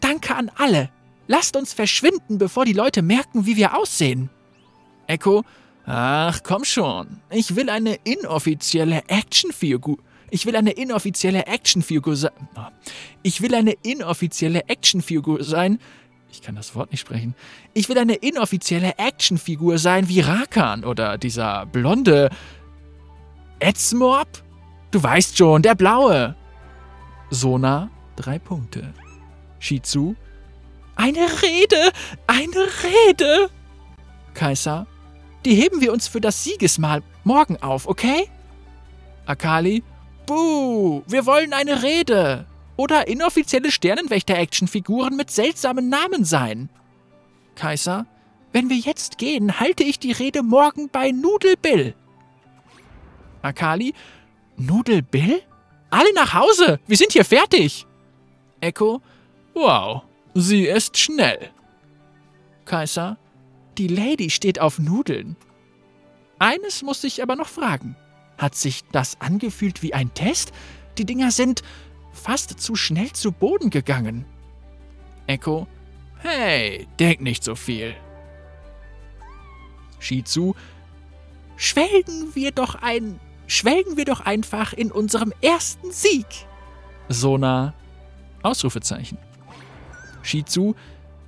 danke 0.00 0.34
an 0.34 0.50
alle. 0.56 0.90
Lasst 1.26 1.56
uns 1.56 1.72
verschwinden, 1.72 2.38
bevor 2.38 2.64
die 2.64 2.72
Leute 2.72 3.02
merken, 3.02 3.46
wie 3.46 3.56
wir 3.56 3.76
aussehen. 3.76 4.30
Echo, 5.06 5.44
ach 5.86 6.42
komm 6.42 6.64
schon. 6.64 7.20
Ich 7.30 7.56
will 7.56 7.68
eine 7.68 7.98
inoffizielle 8.04 9.02
Actionfigur. 9.08 9.98
Ich 10.34 10.46
will 10.46 10.56
eine 10.56 10.72
inoffizielle 10.72 11.46
Actionfigur 11.46 12.16
sein. 12.16 12.32
Ich 13.22 13.40
will 13.40 13.54
eine 13.54 13.70
inoffizielle 13.84 14.68
Actionfigur 14.68 15.44
sein. 15.44 15.78
Ich 16.28 16.42
kann 16.42 16.56
das 16.56 16.74
Wort 16.74 16.90
nicht 16.90 17.02
sprechen. 17.02 17.36
Ich 17.72 17.88
will 17.88 17.96
eine 17.96 18.16
inoffizielle 18.16 18.98
Actionfigur 18.98 19.78
sein 19.78 20.08
wie 20.08 20.18
Rakan 20.18 20.82
oder 20.82 21.18
dieser 21.18 21.66
blonde 21.66 22.30
Etzmorp? 23.60 24.42
Du 24.90 25.00
weißt 25.00 25.38
schon, 25.38 25.62
der 25.62 25.76
blaue. 25.76 26.34
Sona, 27.30 27.88
drei 28.16 28.40
Punkte. 28.40 28.92
Shizu, 29.60 30.16
eine 30.96 31.28
Rede, 31.42 31.92
eine 32.26 32.66
Rede. 32.82 33.50
Kaiser, 34.34 34.88
die 35.44 35.54
heben 35.54 35.80
wir 35.80 35.92
uns 35.92 36.08
für 36.08 36.20
das 36.20 36.42
Siegesmahl 36.42 37.04
morgen 37.22 37.56
auf, 37.62 37.86
okay? 37.86 38.28
Akali, 39.26 39.84
buh, 40.26 41.02
wir 41.06 41.26
wollen 41.26 41.52
eine 41.52 41.82
Rede. 41.82 42.46
Oder 42.76 43.06
inoffizielle 43.06 43.70
Sternenwächter-Actionfiguren 43.70 45.16
mit 45.16 45.30
seltsamen 45.30 45.88
Namen 45.88 46.24
sein. 46.24 46.68
Kaiser, 47.54 48.06
wenn 48.52 48.68
wir 48.68 48.76
jetzt 48.76 49.18
gehen, 49.18 49.60
halte 49.60 49.84
ich 49.84 49.98
die 49.98 50.12
Rede 50.12 50.42
morgen 50.42 50.88
bei 50.88 51.10
Nudel 51.12 51.56
Bill. 51.56 51.94
Akali, 53.42 53.94
Nudel 54.56 55.02
Bill? 55.02 55.42
Alle 55.90 56.12
nach 56.14 56.34
Hause, 56.34 56.80
wir 56.86 56.96
sind 56.96 57.12
hier 57.12 57.24
fertig. 57.24 57.86
Echo, 58.60 59.00
wow, 59.52 60.02
sie 60.34 60.66
ist 60.66 60.96
schnell. 60.98 61.50
Kaiser, 62.64 63.18
die 63.78 63.88
Lady 63.88 64.30
steht 64.30 64.60
auf 64.60 64.78
Nudeln. 64.78 65.36
Eines 66.38 66.82
muss 66.82 67.04
ich 67.04 67.22
aber 67.22 67.36
noch 67.36 67.48
fragen. 67.48 67.96
Hat 68.38 68.54
sich 68.54 68.84
das 68.92 69.20
angefühlt 69.20 69.82
wie 69.82 69.94
ein 69.94 70.12
Test? 70.14 70.52
Die 70.98 71.04
Dinger 71.04 71.30
sind 71.30 71.62
fast 72.12 72.60
zu 72.60 72.76
schnell 72.76 73.12
zu 73.12 73.32
Boden 73.32 73.70
gegangen. 73.70 74.24
Echo, 75.26 75.66
hey, 76.18 76.86
denk 76.98 77.20
nicht 77.20 77.44
so 77.44 77.54
viel. 77.54 77.94
Shizu, 79.98 80.54
schwelgen 81.56 82.34
wir 82.34 82.52
doch 82.52 82.74
ein, 82.76 83.18
schwelgen 83.46 83.96
wir 83.96 84.04
doch 84.04 84.20
einfach 84.20 84.72
in 84.72 84.92
unserem 84.92 85.32
ersten 85.40 85.92
Sieg. 85.92 86.26
Sona, 87.08 87.74
Ausrufezeichen. 88.42 89.18
Shizu, 90.22 90.74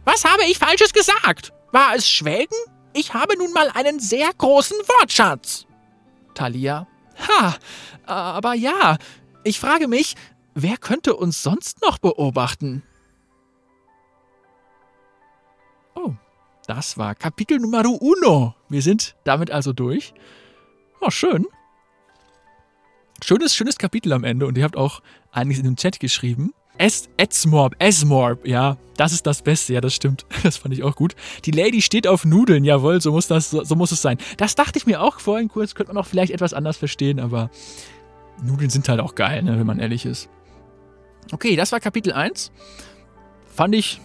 was 0.05 0.25
habe 0.25 0.45
ich 0.45 0.59
Falsches 0.59 0.93
gesagt? 0.93 1.53
War 1.73 1.95
es 1.95 2.09
Schwelgen? 2.09 2.57
Ich 2.93 3.13
habe 3.13 3.37
nun 3.37 3.53
mal 3.53 3.71
einen 3.75 4.01
sehr 4.01 4.31
großen 4.39 4.79
Wortschatz. 4.79 5.67
Talia, 6.35 6.87
ha, 7.29 7.57
aber 8.05 8.55
ja, 8.55 8.99
ich 9.45 9.61
frage 9.61 9.89
mich, 9.89 10.15
wer 10.55 10.77
könnte 10.77 11.17
uns 11.17 11.43
sonst 11.43 11.83
noch 11.83 11.99
beobachten? 11.99 12.83
Oh, 15.95 16.15
das 16.67 16.99
war 16.99 17.15
Kapitel 17.15 17.59
Numero 17.59 17.91
uno. 17.91 18.55
Wir 18.69 18.83
sind 18.83 19.17
damit 19.25 19.51
also 19.51 19.73
durch. 19.73 20.13
Oh, 21.01 21.11
schön. 21.11 21.47
Schönes, 23.25 23.55
schönes 23.55 23.79
Kapitel 23.79 24.13
am 24.13 24.25
Ende 24.25 24.47
und 24.47 24.59
ihr 24.59 24.65
habt 24.65 24.77
auch 24.77 25.01
einiges 25.31 25.59
in 25.61 25.65
dem 25.65 25.77
Chat 25.77 26.01
geschrieben. 26.01 26.53
Es, 26.79 27.09
Esmorb, 27.17 27.75
Esmorb, 27.79 28.47
ja, 28.47 28.77
das 28.97 29.13
ist 29.13 29.27
das 29.27 29.43
Beste, 29.43 29.73
ja, 29.75 29.81
das 29.81 29.95
stimmt. 29.95 30.27
Das 30.43 30.59
fand 30.59 30.75
ich 30.75 30.83
auch 30.83 30.95
gut. 30.97 31.15
Die 31.45 31.51
Lady 31.51 31.81
steht 31.83 32.07
auf 32.07 32.25
Nudeln, 32.25 32.65
jawohl, 32.65 33.01
so 33.01 33.13
muss 33.13 33.27
das, 33.29 33.51
so, 33.51 33.77
muss 33.77 33.93
es 33.93 34.03
sein. 34.03 34.19
Das 34.37 34.55
dachte 34.55 34.79
ich 34.79 34.87
mir 34.87 35.01
auch 35.03 35.19
vorhin 35.21 35.49
kurz, 35.49 35.75
könnte 35.75 35.93
man 35.93 36.03
auch 36.03 36.07
vielleicht 36.07 36.33
etwas 36.33 36.53
anders 36.55 36.77
verstehen, 36.77 37.19
aber 37.21 37.51
Nudeln 38.43 38.71
sind 38.71 38.89
halt 38.89 39.01
auch 39.01 39.15
geil, 39.15 39.43
ne, 39.43 39.59
wenn 39.59 39.67
man 39.67 39.79
ehrlich 39.79 40.05
ist. 40.07 40.29
Okay, 41.33 41.57
das 41.57 41.73
war 41.73 41.81
Kapitel 41.81 42.13
1. 42.13 42.53
Fand 43.55 43.75
ich, 43.75 44.01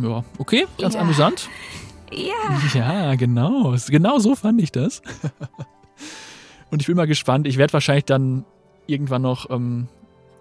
ja, 0.00 0.24
okay, 0.38 0.66
ganz 0.78 0.94
Ja. 0.94 1.00
amüsant. 1.00 1.48
Ja. 2.12 2.34
Ja, 2.74 3.14
genau. 3.16 3.74
Genau 3.88 4.18
so 4.18 4.34
fand 4.36 4.60
ich 4.60 4.70
das. 4.72 5.02
Und 6.70 6.80
ich 6.80 6.86
bin 6.86 6.96
mal 6.96 7.06
gespannt. 7.06 7.46
Ich 7.46 7.56
werde 7.58 7.72
wahrscheinlich 7.72 8.04
dann 8.04 8.44
irgendwann 8.86 9.22
noch, 9.22 9.50
ähm, 9.50 9.88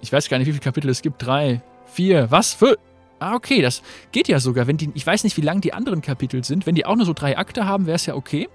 ich 0.01 0.11
weiß 0.11 0.29
gar 0.29 0.37
nicht, 0.37 0.47
wie 0.47 0.51
viele 0.51 0.63
Kapitel 0.63 0.89
es 0.89 1.01
gibt. 1.01 1.25
Drei, 1.25 1.61
vier, 1.95 2.29
was? 2.29 2.53
Für? 2.53 2.77
Ah, 3.19 3.33
okay, 3.33 3.61
das 3.61 3.81
geht 4.11 4.27
ja 4.27 4.39
sogar. 4.39 4.67
Wenn 4.67 4.77
die, 4.77 4.91
ich 4.93 5.07
weiß 5.07 5.23
nicht, 5.23 5.37
wie 5.37 5.41
lang 5.41 5.61
die 5.61 5.73
anderen 5.73 6.01
Kapitel 6.01 6.43
sind. 6.43 6.65
Wenn 6.65 6.75
die 6.75 6.85
auch 6.85 6.95
nur 6.95 7.05
so 7.05 7.13
drei 7.13 7.37
Akte 7.37 7.65
haben, 7.65 7.85
wäre 7.85 7.95
es 7.95 8.05
ja 8.05 8.15
okay. 8.15 8.49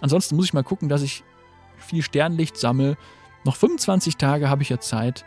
Ansonsten 0.00 0.36
muss 0.36 0.46
ich 0.46 0.52
mal 0.52 0.62
gucken, 0.62 0.88
dass 0.88 1.02
ich 1.02 1.24
viel 1.78 2.02
Sternlicht 2.02 2.56
sammle. 2.56 2.96
Noch 3.44 3.56
25 3.56 4.16
Tage 4.16 4.48
habe 4.48 4.62
ich 4.62 4.68
ja 4.68 4.78
Zeit. 4.78 5.24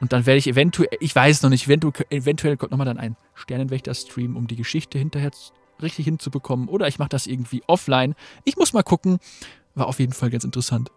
Und 0.00 0.12
dann 0.12 0.26
werde 0.26 0.38
ich 0.38 0.46
eventuell, 0.46 0.96
ich 1.00 1.14
weiß 1.14 1.42
noch 1.42 1.50
nicht, 1.50 1.66
eventuell, 1.66 2.06
eventuell 2.10 2.56
kommt 2.56 2.70
nochmal 2.70 2.86
dann 2.86 2.98
ein 2.98 3.16
Sternenwächter-Stream, 3.34 4.36
um 4.36 4.46
die 4.46 4.56
Geschichte 4.56 4.98
hinterher 4.98 5.30
richtig 5.82 6.04
hinzubekommen. 6.04 6.68
Oder 6.68 6.88
ich 6.88 6.98
mache 6.98 7.08
das 7.08 7.26
irgendwie 7.26 7.62
offline. 7.66 8.14
Ich 8.44 8.56
muss 8.56 8.72
mal 8.72 8.82
gucken. 8.82 9.18
War 9.74 9.86
auf 9.86 9.98
jeden 9.98 10.12
Fall 10.12 10.30
ganz 10.30 10.44
interessant. 10.44 10.90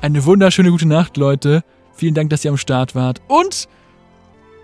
Eine 0.00 0.24
wunderschöne 0.24 0.70
gute 0.70 0.86
Nacht, 0.86 1.16
Leute. 1.16 1.64
Vielen 1.94 2.14
Dank, 2.14 2.30
dass 2.30 2.44
ihr 2.44 2.50
am 2.50 2.58
Start 2.58 2.94
wart. 2.94 3.22
Und 3.26 3.66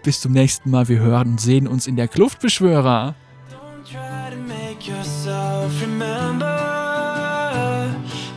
bis 0.03 0.21
zum 0.21 0.33
nächsten 0.33 0.71
Mal. 0.71 0.89
Wir 0.89 0.99
hören 0.99 1.33
und 1.33 1.41
sehen 1.41 1.67
uns 1.67 1.87
in 1.87 1.97
der 1.97 2.09
Kluftbeschwörer. 2.09 3.15
Don't 3.51 3.85
try 3.85 4.31
to 4.31 4.37
make 4.37 4.87
yourself 4.87 5.71
remember, 5.81 6.47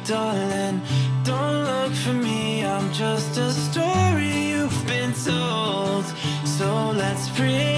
darling. 0.07 0.81
Don't 1.23 1.63
look 1.63 1.93
for 1.93 2.13
me, 2.13 2.63
I'm 2.65 2.91
just 2.91 3.37
a 3.37 3.51
story 3.51 4.51
you've 4.51 4.85
been 4.85 5.13
told. 5.13 6.05
So 6.45 6.93
let's 6.95 7.29
pretend 7.29 7.74